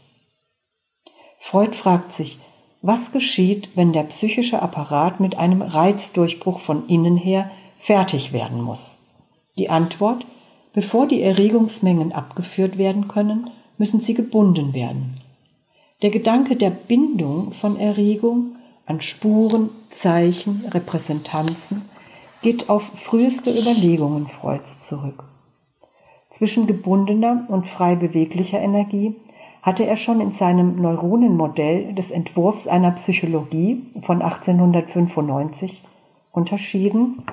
Freud 1.40 1.76
fragt 1.76 2.12
sich, 2.12 2.40
was 2.86 3.12
geschieht, 3.12 3.70
wenn 3.76 3.94
der 3.94 4.04
psychische 4.04 4.62
Apparat 4.62 5.20
mit 5.20 5.36
einem 5.38 5.62
Reizdurchbruch 5.62 6.60
von 6.60 6.88
innen 6.88 7.18
her 7.18 7.50
fertig 7.80 8.32
werden 8.32 8.62
muss? 8.62 9.00
Die 9.58 9.70
Antwort, 9.70 10.26
bevor 10.74 11.08
die 11.08 11.22
Erregungsmengen 11.22 12.12
abgeführt 12.12 12.78
werden 12.78 13.08
können, 13.08 13.50
müssen 13.78 14.02
sie 14.02 14.14
gebunden 14.14 14.74
werden. 14.74 15.22
Der 16.02 16.12
Gedanke 16.12 16.56
der 16.56 16.70
Bindung 16.70 17.54
von 17.54 17.80
Erregung 17.80 18.56
an 18.86 19.02
Spuren, 19.02 19.70
Zeichen, 19.90 20.66
Repräsentanzen 20.72 21.82
geht 22.42 22.70
auf 22.70 22.84
früheste 22.84 23.50
Überlegungen 23.50 24.28
Freuds 24.28 24.82
zurück. 24.82 25.24
Zwischen 26.30 26.68
gebundener 26.68 27.46
und 27.48 27.66
frei 27.66 27.96
beweglicher 27.96 28.60
Energie 28.60 29.16
hatte 29.66 29.88
er 29.88 29.98
schon 29.98 30.22
in 30.22 30.32
seinem 30.32 30.80
Neuronenmodell 30.80 31.96
des 31.96 32.12
Entwurfs 32.12 32.68
einer 32.68 32.92
Psychologie 32.92 33.82
von 34.00 34.22
1895 34.22 35.82
unterschieden, 36.32 37.24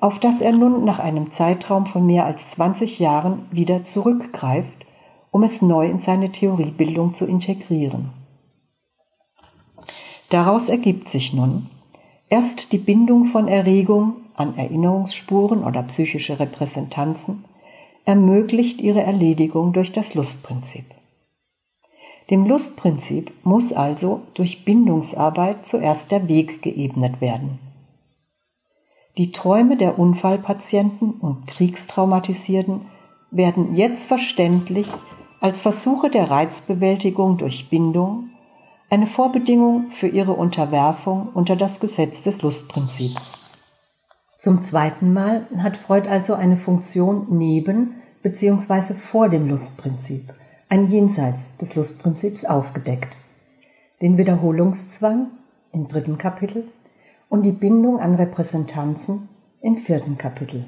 auf 0.00 0.18
das 0.18 0.40
er 0.40 0.52
nun 0.52 0.86
nach 0.86 1.00
einem 1.00 1.30
Zeitraum 1.30 1.84
von 1.84 2.06
mehr 2.06 2.24
als 2.24 2.52
20 2.52 2.98
Jahren 2.98 3.44
wieder 3.50 3.84
zurückgreift, 3.84 4.86
um 5.30 5.42
es 5.42 5.60
neu 5.60 5.86
in 5.86 5.98
seine 5.98 6.32
Theoriebildung 6.32 7.12
zu 7.12 7.26
integrieren. 7.26 8.08
Daraus 10.30 10.70
ergibt 10.70 11.08
sich 11.08 11.34
nun 11.34 11.68
erst 12.30 12.72
die 12.72 12.78
Bindung 12.78 13.26
von 13.26 13.48
Erregung 13.48 14.14
an 14.34 14.56
Erinnerungsspuren 14.56 15.62
oder 15.62 15.82
psychische 15.82 16.40
Repräsentanzen 16.40 17.44
ermöglicht 18.06 18.80
ihre 18.80 19.02
Erledigung 19.02 19.74
durch 19.74 19.92
das 19.92 20.14
Lustprinzip. 20.14 20.86
Dem 22.30 22.46
Lustprinzip 22.46 23.32
muss 23.42 23.72
also 23.72 24.22
durch 24.34 24.64
Bindungsarbeit 24.64 25.66
zuerst 25.66 26.12
der 26.12 26.28
Weg 26.28 26.62
geebnet 26.62 27.20
werden. 27.20 27.58
Die 29.16 29.32
Träume 29.32 29.76
der 29.76 29.98
Unfallpatienten 29.98 31.10
und 31.10 31.48
Kriegstraumatisierten 31.48 32.82
werden 33.32 33.74
jetzt 33.74 34.06
verständlich 34.06 34.86
als 35.40 35.60
Versuche 35.60 36.08
der 36.08 36.30
Reizbewältigung 36.30 37.36
durch 37.36 37.68
Bindung, 37.68 38.30
eine 38.90 39.08
Vorbedingung 39.08 39.90
für 39.90 40.08
ihre 40.08 40.32
Unterwerfung 40.32 41.30
unter 41.34 41.56
das 41.56 41.80
Gesetz 41.80 42.22
des 42.22 42.42
Lustprinzips. 42.42 43.34
Zum 44.38 44.62
zweiten 44.62 45.12
Mal 45.12 45.46
hat 45.58 45.76
Freud 45.76 46.08
also 46.08 46.34
eine 46.34 46.56
Funktion 46.56 47.26
neben 47.30 47.94
bzw. 48.22 48.94
vor 48.94 49.28
dem 49.28 49.48
Lustprinzip 49.48 50.32
ein 50.70 50.86
Jenseits 50.86 51.56
des 51.56 51.74
Lustprinzips 51.74 52.44
aufgedeckt. 52.44 53.16
Den 54.00 54.16
Wiederholungszwang 54.16 55.26
im 55.72 55.88
dritten 55.88 56.16
Kapitel 56.16 56.64
und 57.28 57.44
die 57.44 57.52
Bindung 57.52 57.98
an 57.98 58.14
Repräsentanzen 58.14 59.28
im 59.60 59.76
vierten 59.76 60.16
Kapitel. 60.16 60.64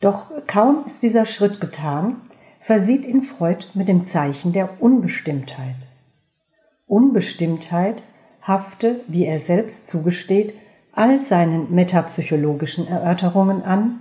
Doch 0.00 0.32
kaum 0.48 0.84
ist 0.84 1.04
dieser 1.04 1.26
Schritt 1.26 1.60
getan, 1.60 2.16
versieht 2.60 3.06
ihn 3.06 3.22
Freud 3.22 3.66
mit 3.74 3.86
dem 3.86 4.08
Zeichen 4.08 4.52
der 4.52 4.82
Unbestimmtheit. 4.82 5.76
Unbestimmtheit 6.86 8.02
hafte, 8.42 9.00
wie 9.06 9.26
er 9.26 9.38
selbst 9.38 9.88
zugesteht, 9.88 10.54
all 10.92 11.20
seinen 11.20 11.72
metapsychologischen 11.72 12.88
Erörterungen 12.88 13.62
an, 13.62 14.00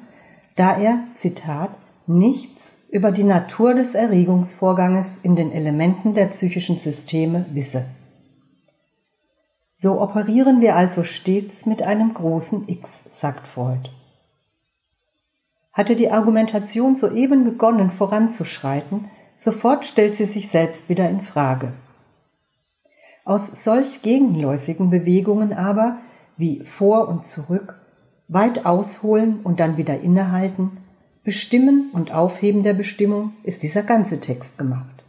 da 0.56 0.76
er, 0.76 0.98
Zitat, 1.14 1.70
nichts 2.06 2.88
über 2.90 3.12
die 3.12 3.24
Natur 3.24 3.74
des 3.74 3.96
Erregungsvorganges 3.96 5.20
in 5.24 5.36
den 5.36 5.52
Elementen 5.52 6.14
der 6.14 6.26
psychischen 6.28 6.78
Systeme 6.78 7.46
wisse. 7.52 7.86
So 9.74 10.02
operieren 10.02 10.62
wir 10.62 10.76
also 10.76 11.04
stets 11.04 11.66
mit 11.66 11.82
einem 11.84 12.14
großen 12.14 12.68
X, 12.68 13.20
sagt 13.20 13.48
Freud. 13.48 13.90
Hatte 15.72 15.96
die 15.96 16.12
Argumentation 16.12 16.96
soeben 16.96 17.44
begonnen 17.46 17.90
voranzuschreiten, 17.90 19.10
sofort 19.36 19.86
stellt 19.86 20.16
sie 20.16 20.26
sich 20.26 20.50
selbst 20.50 20.90
wieder 20.90 21.10
in 21.10 21.22
Frage. 21.22 21.74
Aus 23.26 23.64
solch 23.64 24.02
gegenläufigen 24.02 24.90
Bewegungen 24.90 25.54
aber, 25.54 25.98
wie 26.38 26.64
vor 26.64 27.08
und 27.08 27.26
zurück, 27.26 27.76
weit 28.28 28.66
ausholen 28.66 29.40
und 29.44 29.60
dann 29.60 29.78
wieder 29.78 30.00
innehalten, 30.02 30.83
Bestimmen 31.24 31.90
und 31.94 32.12
Aufheben 32.12 32.64
der 32.64 32.74
Bestimmung 32.74 33.32
ist 33.44 33.64
dieser 33.64 33.84
ganze 33.84 34.20
Text 34.20 34.58
gemacht. 34.58 35.04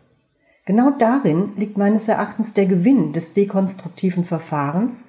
Genau 0.65 0.91
darin 0.91 1.53
liegt 1.57 1.77
meines 1.77 2.07
Erachtens 2.07 2.53
der 2.53 2.67
Gewinn 2.67 3.13
des 3.13 3.33
dekonstruktiven 3.33 4.25
Verfahrens, 4.25 5.05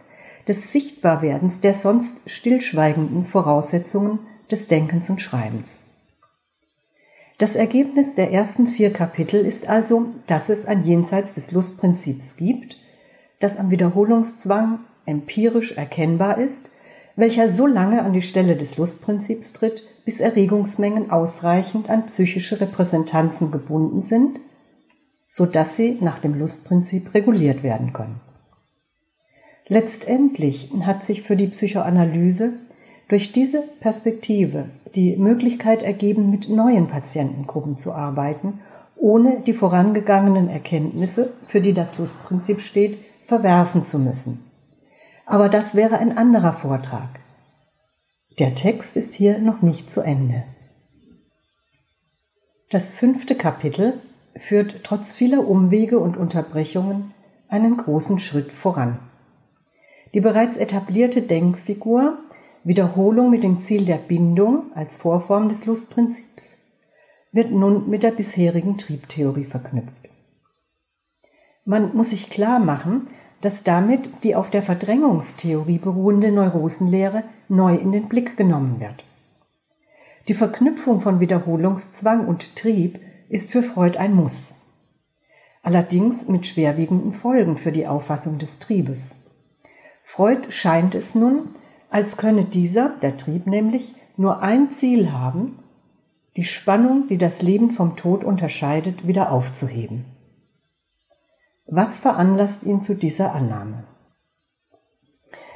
des 0.47 0.71
Sichtbarwerdens 0.71 1.61
der 1.61 1.75
sonst 1.75 2.29
stillschweigenden 2.29 3.25
Voraussetzungen 3.25 4.17
des 4.49 4.67
Denkens 4.67 5.09
und 5.11 5.21
Schreibens. 5.21 5.83
Das 7.37 7.55
Ergebnis 7.55 8.15
der 8.15 8.31
ersten 8.31 8.67
vier 8.67 8.91
Kapitel 8.91 9.45
ist 9.45 9.69
also, 9.69 10.07
dass 10.25 10.49
es 10.49 10.65
ein 10.65 10.83
Jenseits 10.83 11.35
des 11.35 11.51
Lustprinzips 11.51 12.35
gibt, 12.37 12.77
das 13.39 13.57
am 13.57 13.69
Wiederholungszwang 13.69 14.79
empirisch 15.05 15.73
erkennbar 15.73 16.39
ist, 16.39 16.69
welcher 17.15 17.47
so 17.47 17.67
lange 17.67 18.01
an 18.01 18.13
die 18.13 18.21
Stelle 18.23 18.55
des 18.55 18.77
Lustprinzips 18.77 19.53
tritt, 19.53 19.83
bis 20.05 20.19
Erregungsmengen 20.19 21.09
ausreichend 21.09 21.89
an 21.89 22.05
psychische 22.05 22.61
Repräsentanzen 22.61 23.51
gebunden 23.51 24.01
sind, 24.01 24.39
so 25.27 25.45
dass 25.45 25.75
sie 25.75 25.97
nach 25.99 26.19
dem 26.19 26.37
Lustprinzip 26.37 27.13
reguliert 27.13 27.63
werden 27.63 27.91
können. 27.91 28.21
Letztendlich 29.67 30.69
hat 30.81 31.03
sich 31.03 31.23
für 31.23 31.35
die 31.35 31.47
Psychoanalyse 31.47 32.53
durch 33.09 33.31
diese 33.31 33.63
Perspektive 33.79 34.65
die 34.93 35.17
Möglichkeit 35.17 35.81
ergeben, 35.81 36.29
mit 36.29 36.49
neuen 36.49 36.87
Patientengruppen 36.87 37.75
zu 37.75 37.91
arbeiten, 37.91 38.59
ohne 38.95 39.41
die 39.41 39.53
vorangegangenen 39.53 40.49
Erkenntnisse, 40.49 41.33
für 41.45 41.61
die 41.61 41.73
das 41.73 41.97
Lustprinzip 41.97 42.59
steht, 42.59 42.97
verwerfen 43.23 43.83
zu 43.83 43.99
müssen. 43.99 44.39
Aber 45.25 45.49
das 45.49 45.75
wäre 45.75 45.97
ein 45.97 46.15
anderer 46.17 46.53
Vortrag. 46.53 47.09
Der 48.39 48.54
Text 48.54 48.98
ist 48.98 49.13
hier 49.15 49.39
noch 49.39 49.62
nicht 49.62 49.89
zu 49.89 50.02
Ende. 50.02 50.43
Das 52.69 52.93
fünfte 52.93 53.36
Kapitel 53.36 53.93
führt 54.36 54.84
trotz 54.84 55.13
vieler 55.13 55.48
Umwege 55.48 56.00
und 56.00 56.17
Unterbrechungen 56.17 57.13
einen 57.48 57.78
großen 57.78 58.19
Schritt 58.19 58.52
voran. 58.52 59.00
Die 60.13 60.19
bereits 60.19 60.58
etablierte 60.58 61.21
Denkfigur 61.21 62.17
Wiederholung 62.65 63.30
mit 63.30 63.43
dem 63.43 63.60
Ziel 63.60 63.86
der 63.86 63.98
Bindung 63.98 64.71
als 64.74 64.98
Vorform 64.98 65.50
des 65.50 65.65
Lustprinzips 65.65 66.58
wird 67.32 67.52
nun 67.52 67.89
mit 67.89 68.02
der 68.02 68.12
bisherigen 68.12 68.78
Triebtheorie 68.78 69.45
verknüpft. 69.45 70.10
Man 71.63 71.95
muss 71.95 72.10
sich 72.10 72.30
klar 72.30 72.60
machen, 72.60 73.08
dass 73.41 73.63
damit 73.63 74.24
die 74.24 74.36
auf 74.36 74.50
der 74.50 74.63
Verdrängungstheorie 74.63 75.78
beruhende 75.78 76.32
Neurosenlehre 76.32 77.24
neu 77.48 77.76
in 77.76 77.91
den 77.91 78.08
Blick 78.10 78.38
genommen 78.38 78.80
wird. 78.80 79.04
Die 80.28 80.34
Verknüpfung 80.34 81.02
von 81.02 81.19
Wiederholungszwang 81.19 82.28
und 82.28 82.56
Trieb 82.56 83.00
ist 83.30 83.52
für 83.52 83.62
Freud 83.62 83.98
ein 83.98 84.15
Muss. 84.15 84.56
Allerdings 85.62 86.28
mit 86.28 86.45
schwerwiegenden 86.45 87.13
Folgen 87.13 87.58
für 87.58 87.71
die 87.71 87.88
Auffassung 87.88 88.39
des 88.39 88.60
Triebes. 88.60 89.17
Freud 90.04 90.52
scheint 90.52 90.95
es 90.95 91.15
nun, 91.15 91.50
als 91.89 92.17
könne 92.17 92.45
dieser, 92.45 92.89
der 93.02 93.17
Trieb 93.17 93.48
nämlich, 93.48 93.93
nur 94.17 94.41
ein 94.41 94.69
Ziel 94.69 95.12
haben, 95.12 95.60
die 96.38 96.43
Spannung, 96.43 97.08
die 97.08 97.17
das 97.17 97.41
Leben 97.41 97.71
vom 97.71 97.95
Tod 97.95 98.24
unterscheidet, 98.24 99.08
wieder 99.08 99.32
aufzuheben. 99.32 100.06
Was 101.67 101.97
veranlasst 101.97 102.63
ihn 102.63 102.84
zu 102.84 102.93
dieser 102.93 103.34
Annahme? 103.34 103.86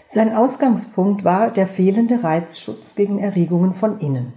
Sein 0.07 0.35
Ausgangspunkt 0.35 1.23
war 1.23 1.51
der 1.51 1.67
fehlende 1.67 2.23
Reizschutz 2.23 2.95
gegen 2.95 3.19
Erregungen 3.19 3.75
von 3.75 3.99
innen. 3.99 4.33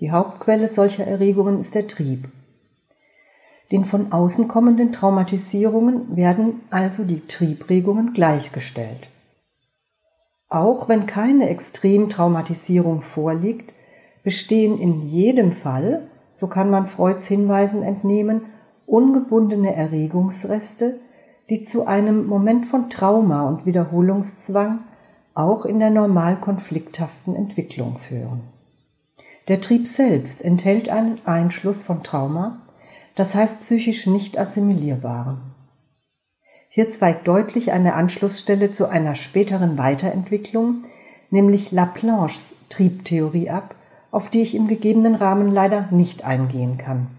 Die 0.00 0.10
Hauptquelle 0.10 0.68
solcher 0.68 1.06
Erregungen 1.06 1.58
ist 1.58 1.74
der 1.74 1.88
Trieb. 1.88 2.28
Den 3.72 3.86
von 3.86 4.12
außen 4.12 4.48
kommenden 4.48 4.92
Traumatisierungen 4.92 6.14
werden 6.14 6.60
also 6.68 7.04
die 7.04 7.26
Triebregungen 7.26 8.12
gleichgestellt. 8.12 9.08
Auch 10.50 10.90
wenn 10.90 11.06
keine 11.06 11.48
Extremtraumatisierung 11.48 13.00
vorliegt, 13.00 13.72
bestehen 14.22 14.78
in 14.78 15.08
jedem 15.08 15.52
Fall, 15.52 16.06
so 16.30 16.48
kann 16.48 16.68
man 16.68 16.86
Freuds 16.86 17.26
Hinweisen 17.26 17.82
entnehmen, 17.82 18.42
ungebundene 18.86 19.74
Erregungsreste, 19.74 20.98
die 21.50 21.62
zu 21.62 21.86
einem 21.86 22.26
Moment 22.26 22.66
von 22.66 22.90
Trauma 22.90 23.46
und 23.48 23.66
Wiederholungszwang 23.66 24.80
auch 25.34 25.64
in 25.64 25.78
der 25.78 25.90
normal 25.90 26.36
konflikthaften 26.36 27.36
Entwicklung 27.36 27.98
führen. 27.98 28.40
Der 29.48 29.60
Trieb 29.60 29.86
selbst 29.86 30.42
enthält 30.42 30.88
einen 30.88 31.20
Einschluss 31.24 31.82
von 31.82 32.02
Trauma, 32.02 32.62
das 33.14 33.34
heißt 33.34 33.60
psychisch 33.60 34.06
nicht 34.06 34.38
assimilierbaren. 34.38 35.40
Hier 36.68 36.90
zweigt 36.90 37.26
deutlich 37.28 37.72
eine 37.72 37.94
Anschlussstelle 37.94 38.70
zu 38.70 38.88
einer 38.88 39.14
späteren 39.14 39.78
Weiterentwicklung, 39.78 40.84
nämlich 41.30 41.72
Laplanches 41.72 42.56
Triebtheorie 42.68 43.50
ab, 43.50 43.74
auf 44.10 44.28
die 44.28 44.42
ich 44.42 44.54
im 44.54 44.68
gegebenen 44.68 45.14
Rahmen 45.14 45.52
leider 45.52 45.88
nicht 45.90 46.24
eingehen 46.24 46.76
kann. 46.76 47.15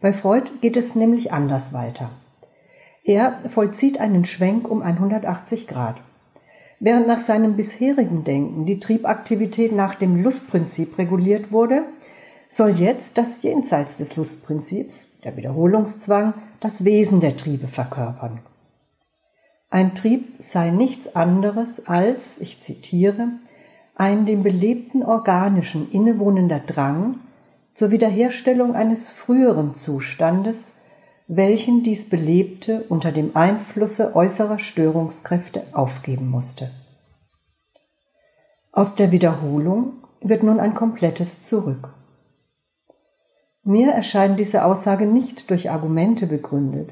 Bei 0.00 0.12
Freud 0.12 0.50
geht 0.60 0.76
es 0.76 0.94
nämlich 0.94 1.32
anders 1.32 1.72
weiter. 1.72 2.10
Er 3.04 3.38
vollzieht 3.46 4.00
einen 4.00 4.24
Schwenk 4.24 4.70
um 4.70 4.82
180 4.82 5.66
Grad. 5.66 5.96
Während 6.78 7.06
nach 7.06 7.18
seinem 7.18 7.56
bisherigen 7.56 8.24
Denken 8.24 8.64
die 8.64 8.80
Triebaktivität 8.80 9.72
nach 9.72 9.94
dem 9.94 10.22
Lustprinzip 10.22 10.96
reguliert 10.96 11.52
wurde, 11.52 11.82
soll 12.48 12.70
jetzt 12.70 13.18
das 13.18 13.42
jenseits 13.42 13.98
des 13.98 14.16
Lustprinzips, 14.16 15.20
der 15.24 15.36
Wiederholungszwang, 15.36 16.34
das 16.60 16.84
Wesen 16.84 17.20
der 17.20 17.36
Triebe 17.36 17.68
verkörpern. 17.68 18.40
Ein 19.68 19.94
Trieb 19.94 20.34
sei 20.38 20.70
nichts 20.70 21.14
anderes 21.14 21.86
als, 21.86 22.40
ich 22.40 22.58
zitiere, 22.58 23.28
ein 23.94 24.26
dem 24.26 24.42
belebten 24.42 25.04
organischen 25.04 25.90
innewohnender 25.90 26.58
Drang 26.58 27.20
zur 27.80 27.92
Wiederherstellung 27.92 28.74
eines 28.74 29.08
früheren 29.08 29.74
Zustandes, 29.74 30.74
welchen 31.28 31.82
dies 31.82 32.10
Belebte 32.10 32.84
unter 32.90 33.10
dem 33.10 33.34
Einflusse 33.34 34.14
äußerer 34.14 34.58
Störungskräfte 34.58 35.62
aufgeben 35.72 36.28
musste. 36.28 36.70
Aus 38.70 38.96
der 38.96 39.12
Wiederholung 39.12 39.94
wird 40.20 40.42
nun 40.42 40.60
ein 40.60 40.74
komplettes 40.74 41.40
Zurück. 41.40 41.94
Mir 43.62 43.92
erscheint 43.92 44.38
diese 44.38 44.66
Aussage 44.66 45.06
nicht 45.06 45.48
durch 45.48 45.70
Argumente 45.70 46.26
begründet, 46.26 46.90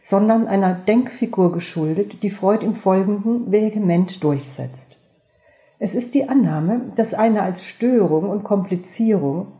sondern 0.00 0.48
einer 0.48 0.74
Denkfigur 0.74 1.50
geschuldet, 1.50 2.22
die 2.22 2.30
Freud 2.30 2.62
im 2.62 2.74
Folgenden 2.74 3.50
vehement 3.50 4.22
durchsetzt. 4.22 4.98
Es 5.78 5.94
ist 5.94 6.14
die 6.14 6.28
Annahme, 6.28 6.92
dass 6.94 7.14
eine 7.14 7.40
als 7.40 7.64
Störung 7.64 8.28
und 8.28 8.44
Komplizierung, 8.44 9.54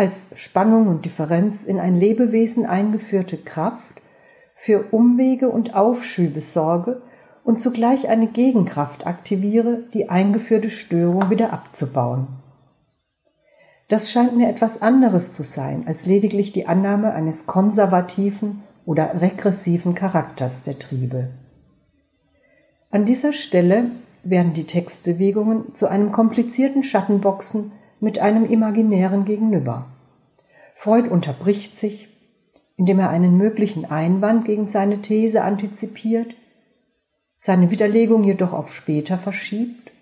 als 0.00 0.28
Spannung 0.34 0.88
und 0.88 1.04
Differenz 1.04 1.62
in 1.62 1.78
ein 1.78 1.94
Lebewesen 1.94 2.64
eingeführte 2.64 3.36
Kraft 3.36 4.00
für 4.54 4.82
Umwege 4.92 5.50
und 5.50 5.74
Aufschübe 5.74 6.40
sorge 6.40 7.02
und 7.44 7.60
zugleich 7.60 8.08
eine 8.08 8.26
Gegenkraft 8.26 9.06
aktiviere, 9.06 9.82
die 9.92 10.08
eingeführte 10.08 10.70
Störung 10.70 11.28
wieder 11.28 11.52
abzubauen. 11.52 12.28
Das 13.88 14.10
scheint 14.10 14.38
mir 14.38 14.48
etwas 14.48 14.80
anderes 14.80 15.32
zu 15.32 15.42
sein 15.42 15.84
als 15.86 16.06
lediglich 16.06 16.52
die 16.52 16.66
Annahme 16.66 17.12
eines 17.12 17.44
konservativen 17.44 18.62
oder 18.86 19.20
regressiven 19.20 19.94
Charakters 19.94 20.62
der 20.62 20.78
Triebe. 20.78 21.28
An 22.90 23.04
dieser 23.04 23.34
Stelle 23.34 23.90
werden 24.22 24.54
die 24.54 24.64
Textbewegungen 24.64 25.74
zu 25.74 25.90
einem 25.90 26.10
komplizierten 26.10 26.84
Schattenboxen 26.84 27.72
mit 28.00 28.18
einem 28.18 28.44
imaginären 28.44 29.24
Gegenüber. 29.24 29.86
Freud 30.74 31.08
unterbricht 31.08 31.76
sich, 31.76 32.08
indem 32.76 32.98
er 32.98 33.10
einen 33.10 33.36
möglichen 33.36 33.84
Einwand 33.84 34.46
gegen 34.46 34.66
seine 34.66 35.02
These 35.02 35.42
antizipiert, 35.42 36.34
seine 37.36 37.70
Widerlegung 37.70 38.24
jedoch 38.24 38.52
auf 38.52 38.72
später 38.72 39.18
verschiebt, 39.18 39.92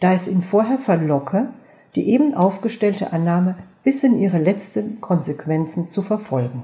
da 0.00 0.12
es 0.12 0.28
ihn 0.28 0.42
vorher 0.42 0.78
verlocke, 0.78 1.50
die 1.94 2.08
eben 2.08 2.34
aufgestellte 2.34 3.12
Annahme 3.12 3.56
bis 3.82 4.02
in 4.02 4.18
ihre 4.18 4.38
letzten 4.38 5.00
Konsequenzen 5.00 5.88
zu 5.88 6.02
verfolgen. 6.02 6.62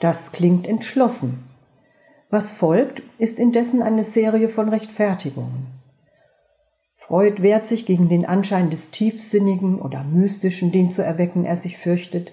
Das 0.00 0.32
klingt 0.32 0.66
entschlossen. 0.66 1.42
Was 2.28 2.52
folgt, 2.52 3.02
ist 3.18 3.38
indessen 3.38 3.82
eine 3.82 4.04
Serie 4.04 4.48
von 4.48 4.68
Rechtfertigungen. 4.68 5.66
Freud 7.12 7.42
wehrt 7.42 7.66
sich 7.66 7.84
gegen 7.84 8.08
den 8.08 8.24
Anschein 8.24 8.70
des 8.70 8.90
Tiefsinnigen 8.90 9.78
oder 9.78 10.02
Mystischen, 10.02 10.72
den 10.72 10.88
zu 10.88 11.04
erwecken 11.04 11.44
er 11.44 11.56
sich 11.56 11.76
fürchtet, 11.76 12.32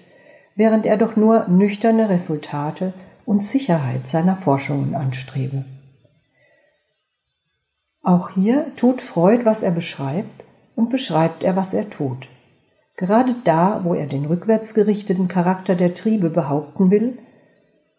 während 0.56 0.86
er 0.86 0.96
doch 0.96 1.16
nur 1.16 1.46
nüchterne 1.48 2.08
Resultate 2.08 2.94
und 3.26 3.44
Sicherheit 3.44 4.06
seiner 4.06 4.36
Forschungen 4.36 4.94
anstrebe. 4.94 5.66
Auch 8.02 8.30
hier 8.30 8.74
tut 8.76 9.02
Freud, 9.02 9.44
was 9.44 9.62
er 9.62 9.72
beschreibt, 9.72 10.44
und 10.76 10.88
beschreibt 10.88 11.42
er, 11.42 11.56
was 11.56 11.74
er 11.74 11.90
tut. 11.90 12.26
Gerade 12.96 13.34
da, 13.44 13.82
wo 13.84 13.92
er 13.92 14.06
den 14.06 14.24
rückwärts 14.24 14.72
gerichteten 14.72 15.28
Charakter 15.28 15.74
der 15.74 15.92
Triebe 15.92 16.30
behaupten 16.30 16.90
will, 16.90 17.18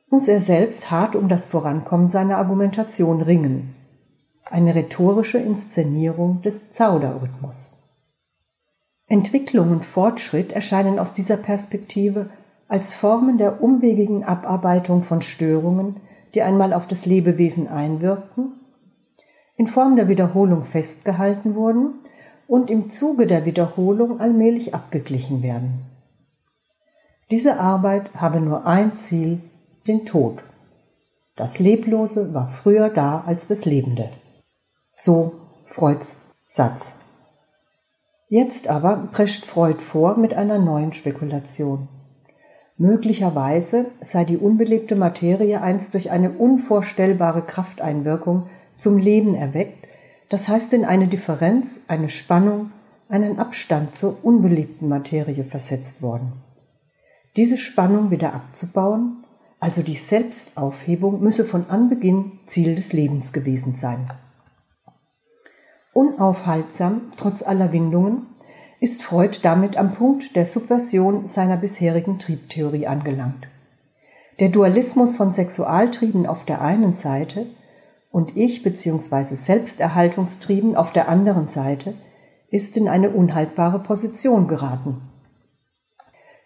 muss 0.09 0.27
er 0.27 0.39
selbst 0.39 0.89
hart 0.89 1.15
um 1.15 1.29
das 1.29 1.45
Vorankommen 1.45 2.09
seiner 2.09 2.39
Argumentation 2.39 3.21
ringen. 3.21 3.75
Eine 4.51 4.75
rhetorische 4.75 5.37
Inszenierung 5.37 6.41
des 6.41 6.73
Zauderrhythmus. 6.73 7.71
Entwicklung 9.07 9.71
und 9.71 9.85
Fortschritt 9.85 10.51
erscheinen 10.51 10.99
aus 10.99 11.13
dieser 11.13 11.37
Perspektive 11.37 12.29
als 12.67 12.93
Formen 12.93 13.37
der 13.37 13.63
umwegigen 13.63 14.25
Abarbeitung 14.25 15.03
von 15.03 15.21
Störungen, 15.21 16.01
die 16.33 16.41
einmal 16.41 16.73
auf 16.73 16.85
das 16.85 17.05
Lebewesen 17.05 17.69
einwirkten, 17.69 18.51
in 19.55 19.67
Form 19.67 19.95
der 19.95 20.09
Wiederholung 20.09 20.65
festgehalten 20.65 21.55
wurden 21.55 21.93
und 22.45 22.69
im 22.69 22.89
Zuge 22.89 23.27
der 23.27 23.45
Wiederholung 23.45 24.19
allmählich 24.19 24.75
abgeglichen 24.75 25.43
werden. 25.43 25.85
Diese 27.29 27.57
Arbeit 27.57 28.13
habe 28.15 28.41
nur 28.41 28.65
ein 28.65 28.97
Ziel, 28.97 29.39
den 29.87 30.05
Tod. 30.05 30.39
Das 31.37 31.59
Leblose 31.59 32.33
war 32.33 32.47
früher 32.47 32.89
da 32.89 33.23
als 33.25 33.47
das 33.47 33.63
Lebende. 33.63 34.09
So 35.03 35.33
Freuds 35.65 36.35
Satz. 36.45 36.97
Jetzt 38.29 38.67
aber 38.67 39.09
prescht 39.11 39.47
Freud 39.47 39.81
vor 39.81 40.15
mit 40.19 40.35
einer 40.35 40.59
neuen 40.59 40.93
Spekulation. 40.93 41.87
Möglicherweise 42.77 43.87
sei 43.99 44.25
die 44.25 44.37
unbelebte 44.37 44.95
Materie 44.95 45.59
einst 45.59 45.95
durch 45.95 46.11
eine 46.11 46.29
unvorstellbare 46.29 47.41
Krafteinwirkung 47.41 48.45
zum 48.75 48.99
Leben 48.99 49.33
erweckt, 49.33 49.87
das 50.29 50.47
heißt 50.47 50.71
in 50.73 50.85
eine 50.85 51.07
Differenz, 51.07 51.79
eine 51.87 52.09
Spannung, 52.09 52.69
einen 53.09 53.39
Abstand 53.39 53.95
zur 53.95 54.23
unbelebten 54.23 54.87
Materie 54.87 55.45
versetzt 55.45 56.03
worden. 56.03 56.31
Diese 57.37 57.57
Spannung 57.57 58.11
wieder 58.11 58.35
abzubauen, 58.35 59.23
also 59.59 59.81
die 59.81 59.95
Selbstaufhebung 59.95 61.21
müsse 61.21 61.45
von 61.45 61.71
Anbeginn 61.71 62.33
Ziel 62.45 62.75
des 62.75 62.93
Lebens 62.93 63.33
gewesen 63.33 63.73
sein. 63.73 64.07
Unaufhaltsam, 65.93 67.01
trotz 67.17 67.43
aller 67.43 67.73
Windungen, 67.73 68.27
ist 68.79 69.03
Freud 69.03 69.39
damit 69.43 69.77
am 69.77 69.93
Punkt 69.93 70.35
der 70.35 70.45
Subversion 70.45 71.27
seiner 71.27 71.57
bisherigen 71.57 72.17
Triebtheorie 72.17 72.87
angelangt. 72.87 73.47
Der 74.39 74.49
Dualismus 74.49 75.15
von 75.15 75.31
Sexualtrieben 75.31 76.25
auf 76.25 76.45
der 76.45 76.61
einen 76.61 76.95
Seite 76.95 77.45
und 78.09 78.35
Ich- 78.35 78.63
bzw. 78.63 79.35
Selbsterhaltungstrieben 79.35 80.75
auf 80.75 80.93
der 80.93 81.09
anderen 81.09 81.47
Seite 81.47 81.93
ist 82.49 82.75
in 82.77 82.87
eine 82.87 83.11
unhaltbare 83.11 83.79
Position 83.79 84.47
geraten. 84.47 85.01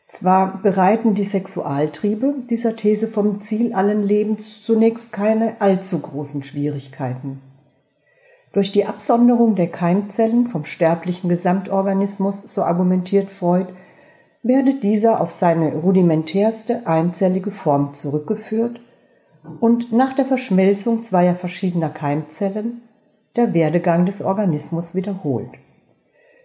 Zwar 0.08 0.62
bereiten 0.62 1.15
die 1.15 1.23
Sexualtriebe 1.23 2.36
dieser 2.49 2.75
These 2.75 3.08
vom 3.08 3.39
Ziel 3.39 3.73
allen 3.73 4.03
Lebens 4.03 4.62
zunächst 4.62 5.13
keine 5.13 5.60
allzu 5.62 5.99
großen 5.99 6.43
Schwierigkeiten. 6.43 7.41
Durch 8.56 8.72
die 8.72 8.86
Absonderung 8.86 9.56
der 9.56 9.68
Keimzellen 9.68 10.48
vom 10.48 10.63
sterblichen 10.63 11.30
Gesamtorganismus, 11.30 12.41
so 12.41 12.63
argumentiert 12.63 13.30
Freud, 13.30 13.68
werde 14.44 14.76
dieser 14.76 15.20
auf 15.20 15.34
seine 15.34 15.74
rudimentärste 15.74 16.88
einzellige 16.88 17.52
Form 17.52 17.94
zurückgeführt 17.94 18.80
und 19.60 19.91
nach 19.91 20.13
der 20.13 20.26
Verschmelzung 20.26 21.02
zweier 21.02 21.36
verschiedener 21.36 21.89
Keimzellen 21.89 22.82
der 23.36 23.54
Werdegang 23.54 24.06
des 24.06 24.22
Organismus 24.22 24.96
wiederholt. 24.96 25.50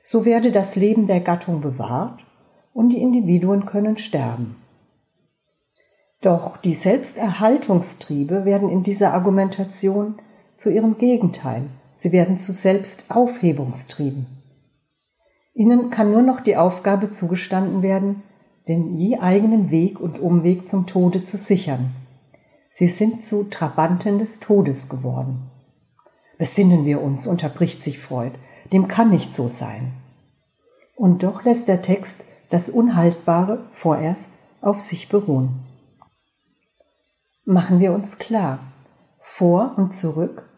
So 0.02 0.24
werde 0.24 0.50
das 0.50 0.74
Leben 0.74 1.06
der 1.06 1.20
Gattung 1.20 1.60
bewahrt 1.60 2.26
und 2.74 2.88
die 2.88 3.00
Individuen 3.00 3.66
können 3.66 3.96
sterben. 3.96 4.56
Doch 6.22 6.56
die 6.56 6.74
Selbsterhaltungstriebe 6.74 8.44
werden 8.44 8.68
in 8.68 8.82
dieser 8.82 9.14
Argumentation 9.14 10.16
zu 10.56 10.70
ihrem 10.70 10.98
Gegenteil. 10.98 11.62
Sie 12.00 12.12
werden 12.12 12.38
zu 12.38 12.54
Selbstaufhebungstrieben. 12.54 14.24
Ihnen 15.52 15.90
kann 15.90 16.10
nur 16.10 16.22
noch 16.22 16.40
die 16.40 16.56
Aufgabe 16.56 17.10
zugestanden 17.10 17.82
werden, 17.82 18.22
den 18.68 18.94
je 18.94 19.18
eigenen 19.18 19.70
Weg 19.70 20.00
und 20.00 20.18
Umweg 20.18 20.66
zum 20.66 20.86
Tode 20.86 21.24
zu 21.24 21.36
sichern. 21.36 21.90
Sie 22.70 22.86
sind 22.86 23.22
zu 23.22 23.44
Trabanten 23.50 24.18
des 24.18 24.40
Todes 24.40 24.88
geworden. 24.88 25.50
Besinnen 26.38 26.86
wir 26.86 27.02
uns, 27.02 27.26
unterbricht 27.26 27.82
sich 27.82 27.98
Freud, 27.98 28.32
dem 28.72 28.88
kann 28.88 29.10
nicht 29.10 29.34
so 29.34 29.46
sein. 29.46 29.92
Und 30.96 31.22
doch 31.22 31.44
lässt 31.44 31.68
der 31.68 31.82
Text 31.82 32.24
das 32.48 32.70
Unhaltbare 32.70 33.66
vorerst 33.72 34.30
auf 34.62 34.80
sich 34.80 35.10
beruhen. 35.10 35.66
Machen 37.44 37.78
wir 37.78 37.92
uns 37.92 38.16
klar, 38.16 38.58
vor 39.18 39.74
und 39.76 39.92
zurück, 39.92 40.49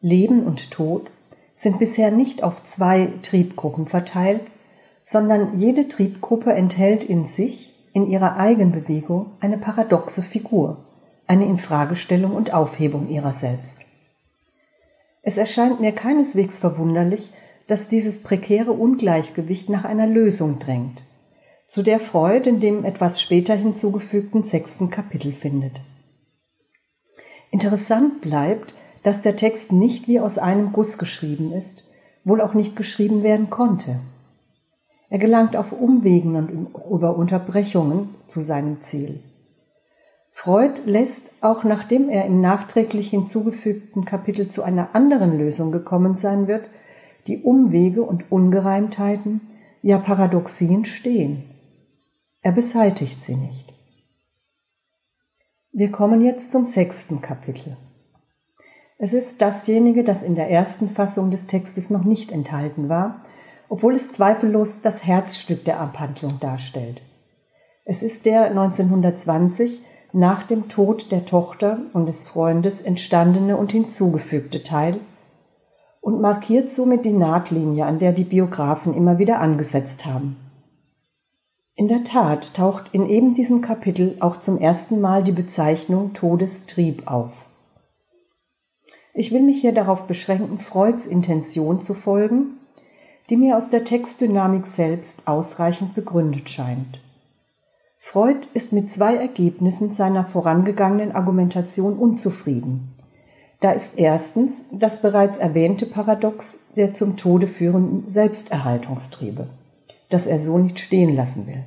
Leben 0.00 0.44
und 0.44 0.70
Tod 0.70 1.10
sind 1.54 1.78
bisher 1.78 2.10
nicht 2.10 2.42
auf 2.42 2.62
zwei 2.64 3.08
Triebgruppen 3.22 3.86
verteilt, 3.86 4.42
sondern 5.04 5.58
jede 5.58 5.88
Triebgruppe 5.88 6.52
enthält 6.52 7.04
in 7.04 7.26
sich, 7.26 7.72
in 7.92 8.06
ihrer 8.06 8.36
Eigenbewegung, 8.36 9.32
eine 9.40 9.58
paradoxe 9.58 10.22
Figur, 10.22 10.78
eine 11.26 11.44
Infragestellung 11.44 12.34
und 12.34 12.52
Aufhebung 12.54 13.08
ihrer 13.08 13.32
selbst. 13.32 13.80
Es 15.22 15.36
erscheint 15.36 15.80
mir 15.80 15.92
keineswegs 15.92 16.60
verwunderlich, 16.60 17.30
dass 17.66 17.88
dieses 17.88 18.22
prekäre 18.22 18.72
Ungleichgewicht 18.72 19.68
nach 19.68 19.84
einer 19.84 20.06
Lösung 20.06 20.58
drängt, 20.58 21.02
zu 21.66 21.82
der 21.82 22.00
Freud 22.00 22.48
in 22.48 22.58
dem 22.58 22.84
etwas 22.84 23.20
später 23.20 23.54
hinzugefügten 23.54 24.42
sechsten 24.42 24.90
Kapitel 24.90 25.32
findet. 25.32 25.74
Interessant 27.50 28.22
bleibt, 28.22 28.74
dass 29.02 29.22
der 29.22 29.36
Text 29.36 29.72
nicht 29.72 30.08
wie 30.08 30.20
aus 30.20 30.38
einem 30.38 30.72
Guss 30.72 30.98
geschrieben 30.98 31.52
ist, 31.52 31.84
wohl 32.24 32.40
auch 32.40 32.54
nicht 32.54 32.76
geschrieben 32.76 33.22
werden 33.22 33.50
konnte. 33.50 34.00
Er 35.08 35.18
gelangt 35.18 35.56
auf 35.56 35.72
Umwegen 35.72 36.36
und 36.36 36.50
über 36.90 37.16
Unterbrechungen 37.16 38.10
zu 38.26 38.40
seinem 38.40 38.80
Ziel. 38.80 39.20
Freud 40.30 40.80
lässt, 40.86 41.42
auch 41.42 41.64
nachdem 41.64 42.08
er 42.08 42.24
im 42.24 42.40
nachträglich 42.40 43.10
hinzugefügten 43.10 44.04
Kapitel 44.04 44.48
zu 44.48 44.62
einer 44.62 44.94
anderen 44.94 45.36
Lösung 45.36 45.72
gekommen 45.72 46.14
sein 46.14 46.46
wird, 46.46 46.64
die 47.26 47.38
Umwege 47.42 48.02
und 48.02 48.30
Ungereimtheiten, 48.30 49.40
ja 49.82 49.98
Paradoxien 49.98 50.84
stehen. 50.84 51.42
Er 52.42 52.52
beseitigt 52.52 53.22
sie 53.22 53.34
nicht. 53.34 53.74
Wir 55.72 55.90
kommen 55.90 56.22
jetzt 56.22 56.52
zum 56.52 56.64
sechsten 56.64 57.20
Kapitel. 57.20 57.76
Es 59.02 59.14
ist 59.14 59.40
dasjenige, 59.40 60.04
das 60.04 60.22
in 60.22 60.34
der 60.34 60.50
ersten 60.50 60.86
Fassung 60.86 61.30
des 61.30 61.46
Textes 61.46 61.88
noch 61.88 62.04
nicht 62.04 62.30
enthalten 62.30 62.90
war, 62.90 63.22
obwohl 63.70 63.94
es 63.94 64.12
zweifellos 64.12 64.82
das 64.82 65.06
Herzstück 65.06 65.64
der 65.64 65.80
Abhandlung 65.80 66.38
darstellt. 66.38 67.00
Es 67.86 68.02
ist 68.02 68.26
der 68.26 68.48
1920 68.50 69.80
nach 70.12 70.42
dem 70.42 70.68
Tod 70.68 71.10
der 71.10 71.24
Tochter 71.24 71.78
und 71.94 72.04
des 72.04 72.24
Freundes 72.24 72.82
entstandene 72.82 73.56
und 73.56 73.72
hinzugefügte 73.72 74.62
Teil 74.62 75.00
und 76.02 76.20
markiert 76.20 76.70
somit 76.70 77.06
die 77.06 77.14
Nahtlinie, 77.14 77.86
an 77.86 78.00
der 78.00 78.12
die 78.12 78.24
Biografen 78.24 78.92
immer 78.92 79.18
wieder 79.18 79.40
angesetzt 79.40 80.04
haben. 80.04 80.36
In 81.74 81.88
der 81.88 82.04
Tat 82.04 82.52
taucht 82.52 82.90
in 82.92 83.08
eben 83.08 83.34
diesem 83.34 83.62
Kapitel 83.62 84.16
auch 84.20 84.40
zum 84.40 84.58
ersten 84.58 85.00
Mal 85.00 85.24
die 85.24 85.32
Bezeichnung 85.32 86.12
Todestrieb 86.12 87.10
auf. 87.10 87.46
Ich 89.14 89.32
will 89.32 89.42
mich 89.42 89.60
hier 89.60 89.72
darauf 89.72 90.06
beschränken, 90.06 90.58
Freuds 90.58 91.06
Intention 91.06 91.80
zu 91.80 91.94
folgen, 91.94 92.58
die 93.28 93.36
mir 93.36 93.56
aus 93.56 93.68
der 93.68 93.84
Textdynamik 93.84 94.66
selbst 94.66 95.26
ausreichend 95.26 95.94
begründet 95.94 96.48
scheint. 96.48 97.00
Freud 97.98 98.40
ist 98.54 98.72
mit 98.72 98.90
zwei 98.90 99.16
Ergebnissen 99.16 99.92
seiner 99.92 100.24
vorangegangenen 100.24 101.12
Argumentation 101.12 101.98
unzufrieden. 101.98 102.88
Da 103.60 103.72
ist 103.72 103.98
erstens 103.98 104.66
das 104.72 105.02
bereits 105.02 105.36
erwähnte 105.36 105.84
Paradox 105.86 106.72
der 106.76 106.94
zum 106.94 107.16
Tode 107.16 107.46
führenden 107.46 108.08
Selbsterhaltungstriebe 108.08 109.48
das 110.10 110.26
er 110.26 110.38
so 110.38 110.58
nicht 110.58 110.78
stehen 110.78 111.16
lassen 111.16 111.46
will. 111.46 111.64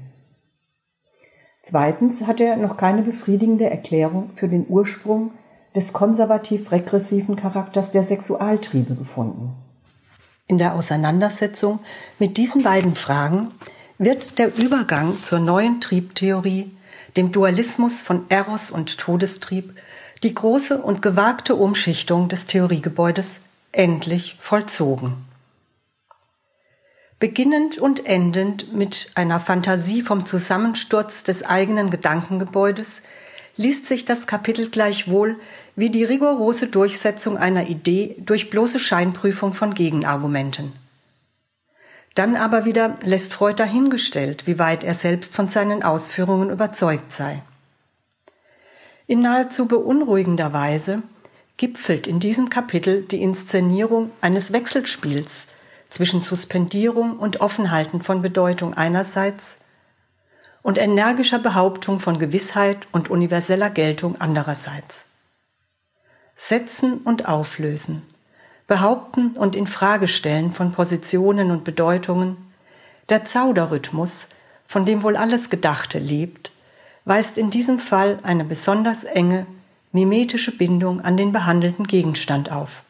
Zweitens 1.61 2.27
hat 2.27 2.41
er 2.41 2.57
noch 2.57 2.77
keine 2.77 3.01
befriedigende 3.01 3.69
Erklärung 3.69 4.31
für 4.35 4.49
den 4.49 4.65
Ursprung 4.67 5.31
des 5.75 5.93
konservativ-regressiven 5.93 7.35
Charakters 7.35 7.91
der 7.91 8.03
Sexualtriebe 8.03 8.95
gefunden. 8.95 9.53
In 10.47 10.57
der 10.57 10.75
Auseinandersetzung 10.75 11.79
mit 12.19 12.37
diesen 12.37 12.63
beiden 12.63 12.95
Fragen 12.95 13.51
wird 13.97 14.39
der 14.39 14.55
Übergang 14.55 15.23
zur 15.23 15.39
neuen 15.39 15.81
Triebtheorie, 15.81 16.71
dem 17.15 17.31
Dualismus 17.31 18.01
von 18.01 18.25
Eros 18.29 18.71
und 18.71 18.97
Todestrieb, 18.97 19.73
die 20.23 20.33
große 20.33 20.81
und 20.81 21.01
gewagte 21.01 21.55
Umschichtung 21.55 22.29
des 22.29 22.47
Theoriegebäudes 22.47 23.39
endlich 23.71 24.37
vollzogen. 24.39 25.15
Beginnend 27.19 27.77
und 27.77 28.05
endend 28.05 28.73
mit 28.73 29.11
einer 29.15 29.39
Fantasie 29.39 30.01
vom 30.01 30.25
Zusammensturz 30.25 31.23
des 31.23 31.43
eigenen 31.43 31.89
Gedankengebäudes 31.89 33.01
liest 33.55 33.85
sich 33.85 34.03
das 34.03 34.27
Kapitel 34.27 34.69
gleichwohl 34.69 35.39
wie 35.75 35.89
die 35.89 36.03
rigorose 36.03 36.67
Durchsetzung 36.67 37.37
einer 37.37 37.67
Idee 37.67 38.15
durch 38.19 38.49
bloße 38.49 38.79
Scheinprüfung 38.79 39.53
von 39.53 39.73
Gegenargumenten. 39.73 40.73
Dann 42.15 42.35
aber 42.35 42.65
wieder 42.65 42.97
lässt 43.01 43.33
Freud 43.33 43.55
dahingestellt, 43.55 44.45
wie 44.45 44.59
weit 44.59 44.83
er 44.83 44.93
selbst 44.93 45.35
von 45.35 45.49
seinen 45.49 45.81
Ausführungen 45.81 46.51
überzeugt 46.51 47.11
sei. 47.11 47.41
In 49.07 49.21
nahezu 49.21 49.67
beunruhigender 49.67 50.53
Weise 50.53 51.01
gipfelt 51.57 52.07
in 52.07 52.19
diesem 52.19 52.49
Kapitel 52.49 53.03
die 53.03 53.21
Inszenierung 53.21 54.11
eines 54.21 54.53
Wechselspiels 54.53 55.47
zwischen 55.89 56.21
Suspendierung 56.21 57.17
und 57.17 57.41
Offenhalten 57.41 58.01
von 58.01 58.21
Bedeutung 58.21 58.73
einerseits 58.75 59.59
und 60.61 60.77
energischer 60.77 61.39
Behauptung 61.39 61.99
von 61.99 62.19
Gewissheit 62.19 62.87
und 62.91 63.09
universeller 63.09 63.69
Geltung 63.69 64.19
andererseits. 64.19 65.05
Setzen 66.35 66.99
und 66.99 67.27
auflösen, 67.27 68.01
behaupten 68.67 69.37
und 69.37 69.55
in 69.55 69.67
Frage 69.67 70.07
stellen 70.07 70.51
von 70.51 70.71
Positionen 70.71 71.51
und 71.51 71.63
Bedeutungen, 71.63 72.37
der 73.09 73.25
Zauderrhythmus, 73.25 74.27
von 74.67 74.85
dem 74.85 75.03
wohl 75.03 75.15
alles 75.15 75.49
Gedachte 75.49 75.99
lebt, 75.99 76.51
weist 77.05 77.37
in 77.37 77.49
diesem 77.49 77.79
Fall 77.79 78.19
eine 78.23 78.45
besonders 78.45 79.03
enge 79.03 79.45
mimetische 79.91 80.55
Bindung 80.55 81.01
an 81.01 81.17
den 81.17 81.31
behandelten 81.31 81.85
Gegenstand 81.85 82.51
auf 82.51 82.83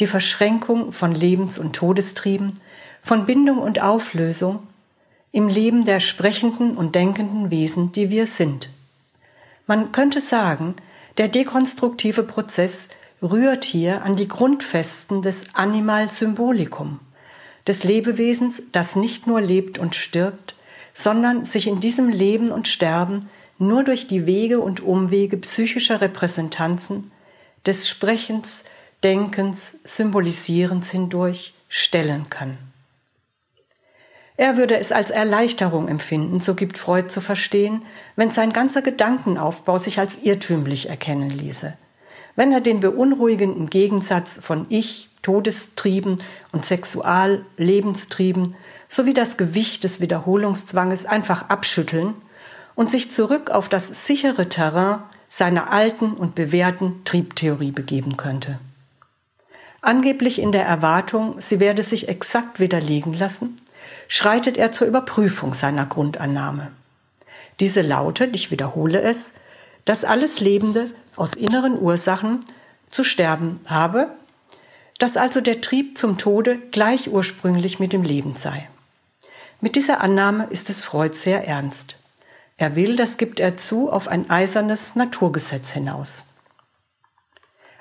die 0.00 0.06
Verschränkung 0.06 0.92
von 0.92 1.14
Lebens- 1.14 1.58
und 1.58 1.74
Todestrieben, 1.74 2.58
von 3.02 3.26
Bindung 3.26 3.58
und 3.58 3.80
Auflösung 3.80 4.66
im 5.32 5.48
Leben 5.48 5.86
der 5.86 6.00
sprechenden 6.00 6.76
und 6.76 6.94
denkenden 6.94 7.50
Wesen, 7.50 7.92
die 7.92 8.10
wir 8.10 8.26
sind. 8.26 8.68
Man 9.66 9.92
könnte 9.92 10.20
sagen, 10.20 10.74
der 11.18 11.28
dekonstruktive 11.28 12.22
Prozess 12.22 12.88
rührt 13.22 13.64
hier 13.64 14.02
an 14.02 14.16
die 14.16 14.28
Grundfesten 14.28 15.22
des 15.22 15.44
Animal 15.54 16.10
Symbolicum, 16.10 17.00
des 17.66 17.84
Lebewesens, 17.84 18.62
das 18.72 18.96
nicht 18.96 19.26
nur 19.26 19.40
lebt 19.40 19.78
und 19.78 19.94
stirbt, 19.94 20.56
sondern 20.94 21.44
sich 21.44 21.66
in 21.66 21.80
diesem 21.80 22.08
Leben 22.08 22.50
und 22.50 22.68
Sterben 22.68 23.28
nur 23.58 23.84
durch 23.84 24.06
die 24.06 24.26
Wege 24.26 24.60
und 24.60 24.80
Umwege 24.80 25.36
psychischer 25.36 26.00
Repräsentanzen, 26.00 27.10
des 27.64 27.88
Sprechens, 27.88 28.64
Denkens, 29.04 29.76
Symbolisierens 29.84 30.90
hindurch 30.90 31.54
stellen 31.68 32.28
kann. 32.28 32.58
Er 34.42 34.56
würde 34.56 34.76
es 34.76 34.90
als 34.90 35.10
Erleichterung 35.10 35.86
empfinden, 35.86 36.40
so 36.40 36.56
gibt 36.56 36.76
Freud 36.76 37.06
zu 37.10 37.20
verstehen, 37.20 37.82
wenn 38.16 38.32
sein 38.32 38.52
ganzer 38.52 38.82
Gedankenaufbau 38.82 39.78
sich 39.78 40.00
als 40.00 40.24
irrtümlich 40.24 40.88
erkennen 40.88 41.30
ließe. 41.30 41.74
Wenn 42.34 42.50
er 42.50 42.60
den 42.60 42.80
beunruhigenden 42.80 43.70
Gegensatz 43.70 44.40
von 44.42 44.66
Ich, 44.68 45.10
Todestrieben 45.22 46.24
und 46.50 46.64
Sexual, 46.64 47.46
Lebenstrieben 47.56 48.56
sowie 48.88 49.14
das 49.14 49.36
Gewicht 49.36 49.84
des 49.84 50.00
Wiederholungszwanges 50.00 51.06
einfach 51.06 51.48
abschütteln 51.48 52.14
und 52.74 52.90
sich 52.90 53.12
zurück 53.12 53.50
auf 53.50 53.68
das 53.68 54.08
sichere 54.08 54.48
Terrain 54.48 55.04
seiner 55.28 55.72
alten 55.72 56.14
und 56.14 56.34
bewährten 56.34 57.04
Triebtheorie 57.04 57.70
begeben 57.70 58.16
könnte 58.16 58.58
angeblich 59.82 60.40
in 60.40 60.52
der 60.52 60.64
Erwartung, 60.64 61.34
sie 61.38 61.60
werde 61.60 61.82
sich 61.82 62.08
exakt 62.08 62.60
widerlegen 62.60 63.12
lassen, 63.12 63.56
schreitet 64.08 64.56
er 64.56 64.72
zur 64.72 64.86
Überprüfung 64.86 65.54
seiner 65.54 65.86
Grundannahme. 65.86 66.72
Diese 67.60 67.82
lautet, 67.82 68.34
ich 68.34 68.50
wiederhole 68.50 69.00
es, 69.00 69.32
dass 69.84 70.04
alles 70.04 70.40
Lebende 70.40 70.90
aus 71.16 71.34
inneren 71.34 71.80
Ursachen 71.80 72.40
zu 72.88 73.04
sterben 73.04 73.60
habe, 73.66 74.08
dass 74.98 75.16
also 75.16 75.40
der 75.40 75.60
Trieb 75.60 75.98
zum 75.98 76.18
Tode 76.18 76.58
gleich 76.70 77.10
ursprünglich 77.10 77.78
mit 77.80 77.92
dem 77.92 78.02
Leben 78.02 78.36
sei. 78.36 78.68
Mit 79.60 79.76
dieser 79.76 80.00
Annahme 80.00 80.46
ist 80.50 80.70
es 80.70 80.82
Freud 80.82 81.16
sehr 81.16 81.46
ernst. 81.46 81.96
Er 82.56 82.76
will, 82.76 82.96
das 82.96 83.16
gibt 83.16 83.40
er 83.40 83.56
zu, 83.56 83.90
auf 83.90 84.08
ein 84.08 84.30
eisernes 84.30 84.94
Naturgesetz 84.94 85.72
hinaus. 85.72 86.24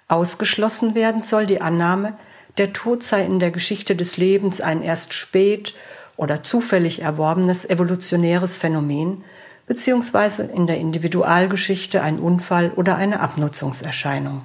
Ausgeschlossen 0.08 0.96
werden 0.96 1.24
soll 1.24 1.46
die 1.46 1.62
Annahme, 1.62 2.18
der 2.58 2.74
Tod 2.74 3.02
sei 3.02 3.24
in 3.24 3.40
der 3.40 3.52
Geschichte 3.52 3.96
des 3.96 4.18
Lebens 4.18 4.60
ein 4.60 4.82
erst 4.82 5.14
spät 5.14 5.74
oder 6.22 6.44
zufällig 6.44 7.02
erworbenes 7.02 7.68
evolutionäres 7.68 8.56
Phänomen, 8.56 9.24
beziehungsweise 9.66 10.44
in 10.44 10.68
der 10.68 10.78
Individualgeschichte 10.78 12.04
ein 12.04 12.20
Unfall 12.20 12.70
oder 12.76 12.96
eine 12.96 13.22
Abnutzungserscheinung. 13.22 14.44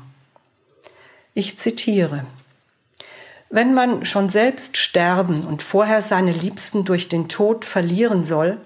Ich 1.34 1.58
zitiere 1.58 2.24
Wenn 3.50 3.74
man 3.74 4.06
schon 4.06 4.30
selbst 4.30 4.78
sterben 4.78 5.44
und 5.44 5.62
vorher 5.62 6.00
seine 6.00 6.32
Liebsten 6.32 6.86
durch 6.86 7.10
den 7.10 7.28
Tod 7.28 7.66
verlieren 7.66 8.24
soll, 8.24 8.56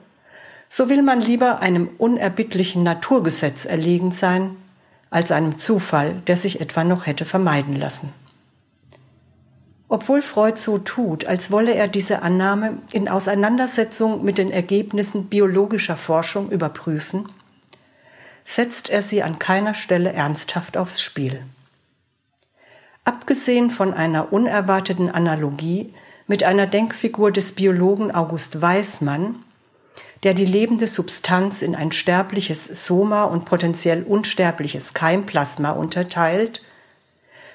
so 0.68 0.88
will 0.88 1.02
man 1.02 1.20
lieber 1.20 1.58
einem 1.58 1.88
unerbittlichen 1.98 2.84
Naturgesetz 2.84 3.64
erlegen 3.64 4.12
sein, 4.12 4.54
als 5.10 5.32
einem 5.32 5.58
Zufall, 5.58 6.22
der 6.28 6.36
sich 6.36 6.60
etwa 6.60 6.84
noch 6.84 7.06
hätte 7.06 7.24
vermeiden 7.24 7.74
lassen. 7.74 8.12
Obwohl 9.92 10.22
Freud 10.22 10.56
so 10.56 10.78
tut, 10.78 11.24
als 11.24 11.50
wolle 11.50 11.74
er 11.74 11.88
diese 11.88 12.22
Annahme 12.22 12.78
in 12.92 13.08
Auseinandersetzung 13.08 14.24
mit 14.24 14.38
den 14.38 14.52
Ergebnissen 14.52 15.26
biologischer 15.26 15.96
Forschung 15.96 16.48
überprüfen, 16.52 17.28
setzt 18.44 18.88
er 18.88 19.02
sie 19.02 19.24
an 19.24 19.40
keiner 19.40 19.74
Stelle 19.74 20.12
ernsthaft 20.12 20.76
aufs 20.76 21.02
Spiel. 21.02 21.42
Abgesehen 23.04 23.70
von 23.70 23.92
einer 23.92 24.32
unerwarteten 24.32 25.10
Analogie 25.10 25.92
mit 26.28 26.44
einer 26.44 26.68
Denkfigur 26.68 27.32
des 27.32 27.56
Biologen 27.56 28.14
August 28.14 28.62
Weismann, 28.62 29.42
der 30.22 30.34
die 30.34 30.46
lebende 30.46 30.86
Substanz 30.86 31.62
in 31.62 31.74
ein 31.74 31.90
sterbliches 31.90 32.86
Soma 32.86 33.24
und 33.24 33.44
potenziell 33.44 34.04
unsterbliches 34.04 34.94
Keimplasma 34.94 35.72
unterteilt, 35.72 36.62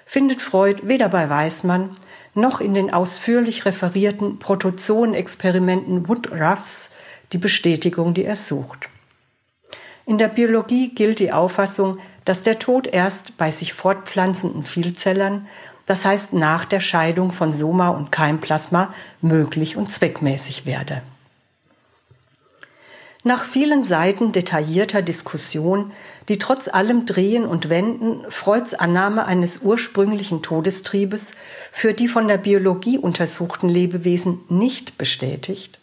findet 0.05 0.41
Freud 0.41 0.81
weder 0.83 1.07
bei 1.07 1.29
Weismann 1.29 1.95
noch 2.36 2.61
in 2.61 2.73
den 2.73 2.93
ausführlich 2.93 3.65
referierten 3.65 4.39
Protozoenexperimenten 4.39 6.07
Woodruffs 6.07 6.91
die 7.31 7.38
Bestätigung, 7.38 8.13
die 8.13 8.25
er 8.25 8.36
sucht. 8.36 8.89
In 10.05 10.17
der 10.17 10.27
Biologie 10.27 10.93
gilt 10.93 11.19
die 11.19 11.31
Auffassung, 11.31 11.97
dass 12.25 12.43
der 12.43 12.59
Tod 12.59 12.88
erst 12.88 13.38
bei 13.38 13.51
sich 13.51 13.73
fortpflanzenden 13.73 14.63
Vielzellern, 14.63 15.47
das 15.86 16.05
heißt 16.05 16.33
nach 16.33 16.65
der 16.65 16.79
Scheidung 16.79 17.31
von 17.31 17.51
Soma 17.51 17.89
und 17.89 18.11
Keimplasma, 18.11 18.93
möglich 19.21 19.77
und 19.77 19.91
zweckmäßig 19.91 20.65
werde. 20.65 21.01
Nach 23.23 23.43
vielen 23.43 23.83
Seiten 23.83 24.31
detaillierter 24.31 25.01
Diskussion, 25.01 25.91
die 26.28 26.39
trotz 26.39 26.67
allem 26.67 27.05
Drehen 27.05 27.45
und 27.45 27.69
Wenden 27.69 28.26
Freuds 28.30 28.73
Annahme 28.73 29.26
eines 29.26 29.59
ursprünglichen 29.59 30.41
Todestriebes 30.41 31.34
für 31.71 31.93
die 31.93 32.07
von 32.07 32.28
der 32.28 32.38
Biologie 32.38 32.97
untersuchten 32.97 33.69
Lebewesen 33.69 34.39
nicht 34.49 34.97
bestätigt, 34.97 35.80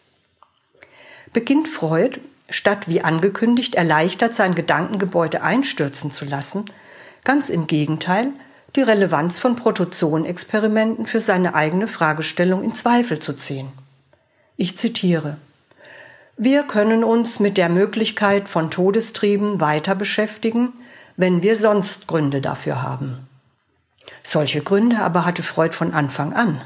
beginnt 1.32 1.68
Freud, 1.68 2.18
statt 2.50 2.88
wie 2.88 3.02
angekündigt 3.02 3.74
erleichtert 3.74 4.34
sein 4.34 4.54
Gedankengebäude 4.54 5.42
einstürzen 5.42 6.10
zu 6.10 6.24
lassen, 6.24 6.64
ganz 7.24 7.48
im 7.48 7.66
Gegenteil, 7.66 8.28
die 8.74 8.82
Relevanz 8.82 9.38
von 9.38 9.56
Protozoenexperimenten 9.56 11.06
für 11.06 11.20
seine 11.20 11.54
eigene 11.54 11.88
Fragestellung 11.88 12.62
in 12.62 12.74
Zweifel 12.74 13.18
zu 13.18 13.34
ziehen. 13.34 13.68
Ich 14.56 14.76
zitiere 14.76 15.36
wir 16.44 16.64
können 16.64 17.04
uns 17.04 17.38
mit 17.38 17.56
der 17.56 17.68
Möglichkeit 17.68 18.48
von 18.48 18.68
Todestrieben 18.68 19.60
weiter 19.60 19.94
beschäftigen, 19.94 20.72
wenn 21.16 21.40
wir 21.40 21.54
sonst 21.54 22.08
Gründe 22.08 22.40
dafür 22.40 22.82
haben. 22.82 23.28
Solche 24.24 24.60
Gründe 24.60 24.98
aber 24.98 25.24
hatte 25.24 25.44
Freud 25.44 25.72
von 25.72 25.92
Anfang 25.94 26.32
an. 26.32 26.60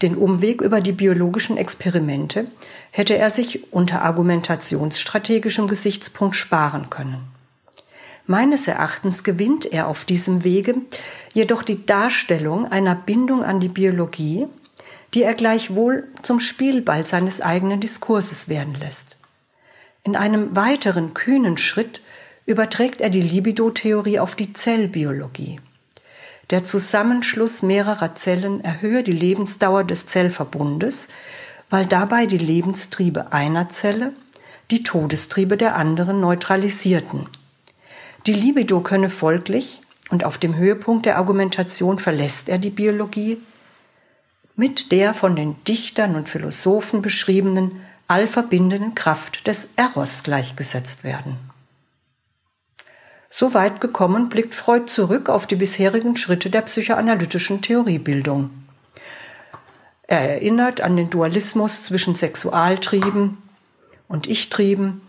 Den 0.00 0.14
Umweg 0.14 0.60
über 0.60 0.80
die 0.80 0.92
biologischen 0.92 1.56
Experimente 1.56 2.46
hätte 2.92 3.16
er 3.16 3.30
sich 3.30 3.72
unter 3.72 4.02
argumentationsstrategischem 4.02 5.66
Gesichtspunkt 5.66 6.36
sparen 6.36 6.88
können. 6.88 7.22
Meines 8.28 8.68
Erachtens 8.68 9.24
gewinnt 9.24 9.66
er 9.66 9.88
auf 9.88 10.04
diesem 10.04 10.44
Wege 10.44 10.76
jedoch 11.32 11.64
die 11.64 11.84
Darstellung 11.84 12.70
einer 12.70 12.94
Bindung 12.94 13.42
an 13.42 13.58
die 13.58 13.68
Biologie, 13.68 14.46
die 15.14 15.22
er 15.22 15.34
gleichwohl 15.34 16.08
zum 16.22 16.40
Spielball 16.40 17.06
seines 17.06 17.40
eigenen 17.40 17.80
Diskurses 17.80 18.48
werden 18.48 18.74
lässt. 18.74 19.16
In 20.02 20.16
einem 20.16 20.54
weiteren 20.54 21.14
kühnen 21.14 21.56
Schritt 21.56 22.02
überträgt 22.46 23.00
er 23.00 23.10
die 23.10 23.22
Libido-Theorie 23.22 24.18
auf 24.18 24.34
die 24.34 24.52
Zellbiologie. 24.52 25.60
Der 26.50 26.64
Zusammenschluss 26.64 27.62
mehrerer 27.62 28.14
Zellen 28.16 28.62
erhöhe 28.62 29.02
die 29.02 29.12
Lebensdauer 29.12 29.84
des 29.84 30.06
Zellverbundes, 30.06 31.08
weil 31.70 31.86
dabei 31.86 32.26
die 32.26 32.38
Lebenstriebe 32.38 33.32
einer 33.32 33.70
Zelle 33.70 34.12
die 34.70 34.82
Todestriebe 34.82 35.56
der 35.56 35.76
anderen 35.76 36.20
neutralisierten. 36.20 37.28
Die 38.26 38.32
Libido 38.32 38.80
könne 38.80 39.10
folglich, 39.10 39.80
und 40.10 40.24
auf 40.24 40.36
dem 40.36 40.56
Höhepunkt 40.56 41.06
der 41.06 41.16
Argumentation 41.16 41.98
verlässt 41.98 42.50
er 42.50 42.58
die 42.58 42.70
Biologie, 42.70 43.38
mit 44.56 44.92
der 44.92 45.14
von 45.14 45.36
den 45.36 45.56
Dichtern 45.64 46.14
und 46.14 46.28
Philosophen 46.28 47.02
beschriebenen 47.02 47.80
allverbindenden 48.06 48.94
Kraft 48.94 49.46
des 49.46 49.70
Eros 49.76 50.22
gleichgesetzt 50.22 51.04
werden. 51.04 51.38
So 53.30 53.54
weit 53.54 53.80
gekommen 53.80 54.28
blickt 54.28 54.54
Freud 54.54 54.86
zurück 54.86 55.28
auf 55.28 55.46
die 55.46 55.56
bisherigen 55.56 56.16
Schritte 56.16 56.50
der 56.50 56.62
psychoanalytischen 56.62 57.62
Theoriebildung. 57.62 58.50
Er 60.06 60.20
erinnert 60.20 60.80
an 60.80 60.96
den 60.96 61.10
Dualismus 61.10 61.82
zwischen 61.82 62.14
Sexualtrieben 62.14 63.38
und 64.06 64.28
Ichtrieben, 64.28 65.00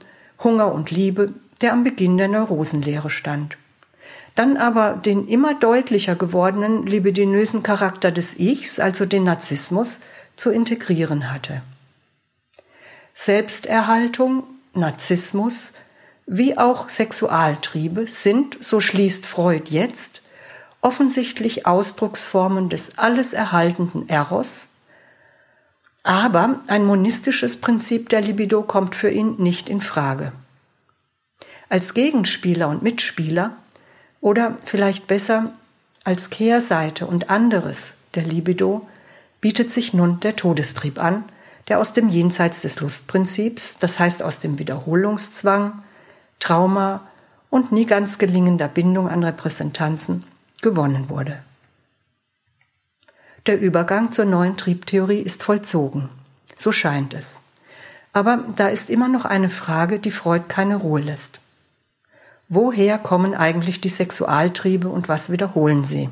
Hunger 0.43 0.73
und 0.73 0.89
Liebe, 0.89 1.33
der 1.61 1.73
am 1.73 1.83
Beginn 1.83 2.17
der 2.17 2.29
Neurosenlehre 2.29 3.09
stand 3.09 3.57
dann 4.35 4.57
aber 4.57 4.93
den 4.93 5.27
immer 5.27 5.55
deutlicher 5.55 6.15
gewordenen 6.15 6.85
libidinösen 6.85 7.63
Charakter 7.63 8.11
des 8.11 8.37
Ichs, 8.37 8.79
also 8.79 9.05
den 9.05 9.23
Narzissmus, 9.23 9.99
zu 10.35 10.51
integrieren 10.51 11.31
hatte. 11.31 11.61
Selbsterhaltung, 13.13 14.43
Narzissmus 14.73 15.71
wie 16.25 16.57
auch 16.57 16.89
Sexualtriebe 16.89 18.07
sind, 18.07 18.57
so 18.59 18.81
schließt 18.81 19.25
Freud 19.25 19.69
jetzt, 19.69 20.21
offensichtlich 20.81 21.65
Ausdrucksformen 21.65 22.69
des 22.69 22.97
alles 22.97 23.33
erhaltenden 23.33 24.09
Eros, 24.09 24.67
aber 26.03 26.61
ein 26.67 26.85
monistisches 26.85 27.61
Prinzip 27.61 28.09
der 28.09 28.21
Libido 28.21 28.61
kommt 28.61 28.95
für 28.95 29.09
ihn 29.09 29.35
nicht 29.37 29.69
in 29.69 29.81
Frage. 29.81 30.31
Als 31.69 31.93
Gegenspieler 31.93 32.69
und 32.69 32.83
Mitspieler 32.83 33.57
oder 34.25 34.57
vielleicht 34.65 35.05
besser 35.05 35.51
als 36.03 36.31
Kehrseite 36.31 37.05
und 37.05 37.29
anderes 37.29 37.93
der 38.15 38.23
Libido 38.23 38.87
bietet 39.39 39.69
sich 39.69 39.93
nun 39.93 40.19
der 40.19 40.35
Todestrieb 40.35 40.97
an, 40.97 41.25
der 41.67 41.79
aus 41.79 41.93
dem 41.93 42.09
Jenseits 42.09 42.61
des 42.61 42.79
Lustprinzips, 42.79 43.77
das 43.77 43.99
heißt 43.99 44.23
aus 44.23 44.39
dem 44.39 44.57
Wiederholungszwang, 44.57 45.83
Trauma 46.39 47.01
und 47.51 47.71
nie 47.71 47.85
ganz 47.85 48.17
gelingender 48.17 48.67
Bindung 48.67 49.09
an 49.09 49.23
Repräsentanzen 49.23 50.23
gewonnen 50.63 51.07
wurde. 51.07 51.43
Der 53.45 53.61
Übergang 53.61 54.11
zur 54.11 54.25
neuen 54.25 54.57
Triebtheorie 54.57 55.19
ist 55.19 55.43
vollzogen. 55.43 56.09
So 56.55 56.71
scheint 56.71 57.13
es. 57.13 57.37
Aber 58.11 58.43
da 58.55 58.69
ist 58.69 58.89
immer 58.89 59.07
noch 59.07 59.25
eine 59.25 59.51
Frage, 59.51 59.99
die 59.99 60.09
Freud 60.09 60.45
keine 60.47 60.77
Ruhe 60.77 61.01
lässt. 61.01 61.39
Woher 62.47 62.97
kommen 62.97 63.33
eigentlich 63.33 63.81
die 63.81 63.89
Sexualtriebe 63.89 64.87
und 64.87 65.09
was 65.09 65.31
wiederholen 65.31 65.83
sie? 65.83 66.09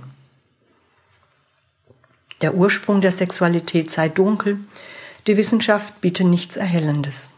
Der 2.42 2.56
Ursprung 2.56 3.02
der 3.02 3.12
Sexualität 3.12 3.92
sei 3.92 4.10
dunkel, 4.10 4.60
die 5.28 5.38
Wissenschaft 5.38 6.02
biete 6.02 6.24
nichts 6.24 6.58
Erhellendes. 6.58 7.30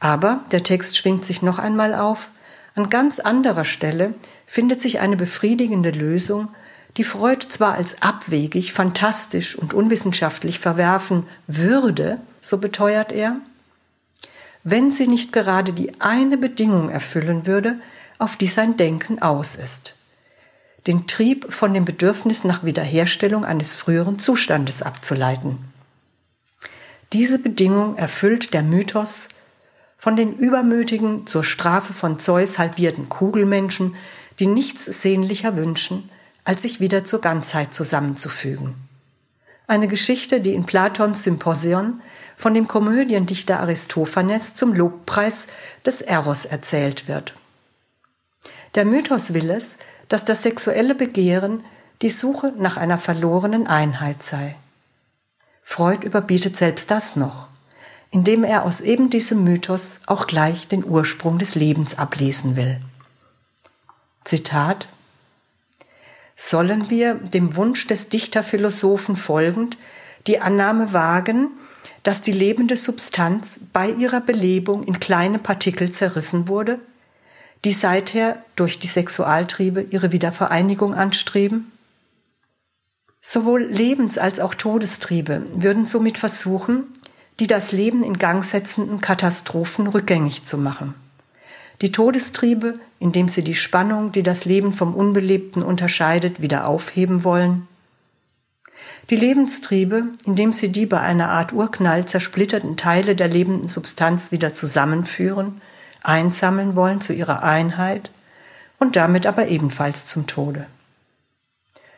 Aber 0.00 0.44
der 0.50 0.62
Text 0.62 0.98
schwingt 0.98 1.24
sich 1.24 1.40
noch 1.40 1.58
einmal 1.58 1.94
auf, 1.94 2.28
an 2.74 2.90
ganz 2.90 3.20
anderer 3.20 3.64
Stelle 3.64 4.14
findet 4.46 4.82
sich 4.82 4.98
eine 4.98 5.16
befriedigende 5.16 5.90
Lösung, 5.90 6.48
die 6.96 7.04
Freud 7.04 7.46
zwar 7.48 7.74
als 7.74 8.02
abwegig, 8.02 8.72
fantastisch 8.72 9.56
und 9.56 9.72
unwissenschaftlich 9.72 10.58
verwerfen 10.58 11.26
würde, 11.46 12.20
so 12.40 12.58
beteuert 12.58 13.12
er, 13.12 13.36
wenn 14.64 14.90
sie 14.90 15.06
nicht 15.06 15.32
gerade 15.32 15.72
die 15.72 16.00
eine 16.00 16.38
Bedingung 16.38 16.88
erfüllen 16.88 17.46
würde, 17.46 17.76
auf 18.18 18.36
die 18.36 18.46
sein 18.46 18.76
Denken 18.76 19.20
aus 19.20 19.54
ist. 19.54 19.94
Den 20.86 21.06
Trieb 21.06 21.52
von 21.52 21.72
dem 21.74 21.84
Bedürfnis 21.84 22.44
nach 22.44 22.64
Wiederherstellung 22.64 23.44
eines 23.44 23.72
früheren 23.72 24.18
Zustandes 24.18 24.82
abzuleiten. 24.82 25.58
Diese 27.12 27.38
Bedingung 27.38 27.96
erfüllt 27.96 28.54
der 28.54 28.62
Mythos 28.62 29.28
von 29.98 30.16
den 30.16 30.36
übermütigen, 30.36 31.26
zur 31.26 31.44
Strafe 31.44 31.92
von 31.92 32.18
Zeus 32.18 32.58
halbierten 32.58 33.08
Kugelmenschen, 33.08 33.96
die 34.38 34.46
nichts 34.46 34.84
sehnlicher 34.84 35.56
wünschen, 35.56 36.10
als 36.44 36.62
sich 36.62 36.80
wieder 36.80 37.04
zur 37.04 37.20
Ganzheit 37.20 37.72
zusammenzufügen. 37.72 38.74
Eine 39.66 39.88
Geschichte, 39.88 40.40
die 40.40 40.52
in 40.52 40.66
Platons 40.66 41.22
Symposion 41.22 42.02
von 42.36 42.54
dem 42.54 42.68
Komödiendichter 42.68 43.60
Aristophanes 43.60 44.54
zum 44.54 44.74
Lobpreis 44.74 45.46
des 45.84 46.00
Eros 46.00 46.44
erzählt 46.44 47.08
wird. 47.08 47.34
Der 48.74 48.84
Mythos 48.84 49.34
will 49.34 49.50
es, 49.50 49.76
dass 50.08 50.24
das 50.24 50.42
sexuelle 50.42 50.94
Begehren 50.94 51.64
die 52.02 52.10
Suche 52.10 52.52
nach 52.56 52.76
einer 52.76 52.98
verlorenen 52.98 53.66
Einheit 53.66 54.22
sei. 54.22 54.56
Freud 55.62 56.04
überbietet 56.04 56.56
selbst 56.56 56.90
das 56.90 57.16
noch, 57.16 57.48
indem 58.10 58.44
er 58.44 58.64
aus 58.64 58.80
eben 58.80 59.10
diesem 59.10 59.42
Mythos 59.44 59.92
auch 60.06 60.26
gleich 60.26 60.68
den 60.68 60.84
Ursprung 60.84 61.38
des 61.38 61.54
Lebens 61.54 61.98
ablesen 61.98 62.56
will. 62.56 62.80
Zitat 64.24 64.86
sollen 66.36 66.90
wir 66.90 67.14
dem 67.14 67.56
Wunsch 67.56 67.86
des 67.86 68.08
Dichterphilosophen 68.08 69.16
folgend 69.16 69.76
die 70.26 70.40
Annahme 70.40 70.92
wagen, 70.92 71.50
dass 72.02 72.22
die 72.22 72.32
lebende 72.32 72.76
Substanz 72.76 73.60
bei 73.72 73.90
ihrer 73.90 74.20
Belebung 74.20 74.84
in 74.84 75.00
kleine 75.00 75.38
Partikel 75.38 75.90
zerrissen 75.90 76.48
wurde, 76.48 76.78
die 77.64 77.72
seither 77.72 78.42
durch 78.56 78.78
die 78.78 78.86
Sexualtriebe 78.86 79.82
ihre 79.82 80.12
Wiedervereinigung 80.12 80.94
anstreben? 80.94 81.72
Sowohl 83.20 83.62
Lebens- 83.62 84.18
als 84.18 84.38
auch 84.38 84.54
Todestriebe 84.54 85.42
würden 85.54 85.86
somit 85.86 86.18
versuchen, 86.18 86.84
die 87.40 87.46
das 87.46 87.72
Leben 87.72 88.04
in 88.04 88.18
Gang 88.18 88.44
setzenden 88.44 89.00
Katastrophen 89.00 89.86
rückgängig 89.86 90.44
zu 90.44 90.58
machen. 90.58 90.94
Die 91.80 91.90
Todestriebe, 91.90 92.78
indem 93.00 93.28
sie 93.28 93.42
die 93.42 93.54
Spannung, 93.54 94.12
die 94.12 94.22
das 94.22 94.44
Leben 94.44 94.72
vom 94.72 94.94
Unbelebten 94.94 95.62
unterscheidet, 95.62 96.40
wieder 96.40 96.66
aufheben 96.66 97.24
wollen. 97.24 97.66
Die 99.10 99.16
Lebenstriebe, 99.16 100.08
indem 100.24 100.52
sie 100.52 100.72
die 100.72 100.86
bei 100.86 101.00
einer 101.00 101.30
Art 101.30 101.52
Urknall 101.52 102.06
zersplitterten 102.06 102.76
Teile 102.76 103.14
der 103.14 103.28
lebenden 103.28 103.68
Substanz 103.68 104.32
wieder 104.32 104.54
zusammenführen, 104.54 105.60
einsammeln 106.02 106.74
wollen 106.74 107.00
zu 107.00 107.12
ihrer 107.12 107.42
Einheit 107.42 108.10
und 108.78 108.96
damit 108.96 109.26
aber 109.26 109.48
ebenfalls 109.48 110.06
zum 110.06 110.26
Tode. 110.26 110.66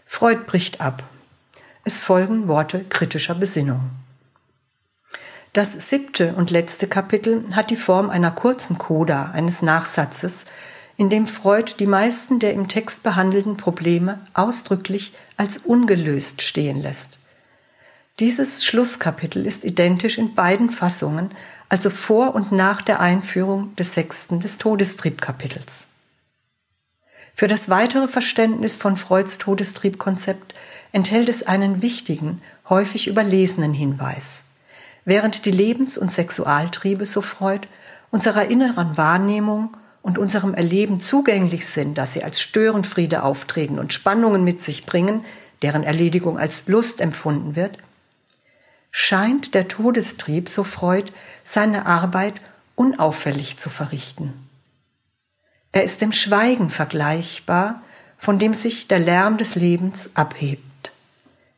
Freud 0.05 0.41
bricht 0.47 0.81
ab. 0.81 1.05
Es 1.85 2.01
folgen 2.01 2.49
Worte 2.49 2.85
kritischer 2.89 3.35
Besinnung. 3.35 3.91
Das 5.53 5.89
siebte 5.89 6.35
und 6.35 6.51
letzte 6.51 6.87
Kapitel 6.87 7.45
hat 7.55 7.71
die 7.71 7.77
Form 7.77 8.11
einer 8.11 8.31
kurzen 8.31 8.79
Coda, 8.79 9.31
eines 9.33 9.63
Nachsatzes, 9.63 10.45
in 10.97 11.11
dem 11.11 11.27
Freud 11.27 11.75
die 11.79 11.87
meisten 11.87 12.39
der 12.39 12.55
im 12.55 12.69
Text 12.69 13.03
behandelten 13.03 13.57
Probleme 13.57 14.21
ausdrücklich 14.35 15.13
als 15.37 15.59
ungelöst 15.59 16.43
stehen 16.43 16.81
lässt. 16.81 17.19
Dieses 18.19 18.65
Schlusskapitel 18.65 19.47
ist 19.47 19.65
identisch 19.65 20.17
in 20.17 20.35
beiden 20.35 20.71
Fassungen, 20.71 21.31
also 21.69 21.91
vor 21.91 22.35
und 22.35 22.51
nach 22.51 22.81
der 22.81 23.01
Einführung 23.01 23.77
des 23.77 23.93
sechsten 23.93 24.41
des 24.41 24.57
Todestriebkapitels. 24.57 25.89
Für 27.35 27.49
das 27.49 27.69
weitere 27.69 28.09
Verständnis 28.09 28.77
von 28.77 28.97
Freuds 28.97 29.37
Todestriebkonzept 29.37 30.55
enthält 30.93 31.29
es 31.29 31.43
einen 31.43 31.83
wichtigen, 31.83 32.41
häufig 32.71 33.09
überlesenen 33.09 33.75
Hinweis. 33.75 34.45
Während 35.05 35.45
die 35.45 35.51
Lebens- 35.51 35.99
und 35.99 36.11
Sexualtriebe, 36.11 37.05
so 37.05 37.21
Freud, 37.21 37.69
unserer 38.11 38.47
inneren 38.47 38.97
Wahrnehmung 38.97 39.77
und 40.07 40.19
unserem 40.19 40.55
Erleben 40.55 41.01
zugänglich 41.01 41.67
sind, 41.67 41.99
dass 41.99 42.13
sie 42.13 42.23
als 42.23 42.41
Störenfriede 42.41 43.25
auftreten 43.25 43.81
und 43.81 43.93
Spannungen 43.93 44.45
mit 44.45 44.63
sich 44.63 44.87
bringen, 44.87 45.25
deren 45.63 45.83
Erledigung 45.83 46.39
als 46.39 46.69
Lust 46.69 47.01
empfunden 47.01 47.57
wird, 47.57 47.79
scheint 48.93 49.53
der 49.55 49.67
Todestrieb, 49.67 50.49
so 50.49 50.63
Freud, 50.63 51.11
seine 51.43 51.87
Arbeit 51.87 52.35
unauffällig 52.77 53.57
zu 53.57 53.69
verrichten. 53.69 54.33
Er 55.73 55.83
ist 55.83 56.01
dem 56.03 56.13
Schweigen 56.13 56.71
vergleichbar, 56.71 57.83
von 58.17 58.39
dem 58.39 58.55
sich 58.55 58.87
der 58.87 59.01
Lärm 59.01 59.39
des 59.39 59.57
Lebens 59.57 60.11
abhebt. 60.15 60.93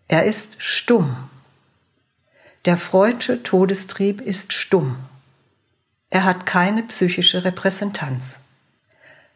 Er 0.09 0.25
ist 0.25 0.55
stumm. 0.57 1.29
Der 2.65 2.79
freudsche 2.79 3.43
Todestrieb 3.43 4.23
ist 4.23 4.55
stumm. 4.55 4.97
Er 6.11 6.25
hat 6.25 6.47
keine 6.47 6.83
psychische 6.85 7.45
Repräsentanz. 7.45 8.41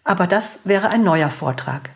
Aber 0.05 0.27
das 0.27 0.61
wäre 0.65 0.89
ein 0.89 1.05
neuer 1.05 1.31
Vortrag. 1.31 1.91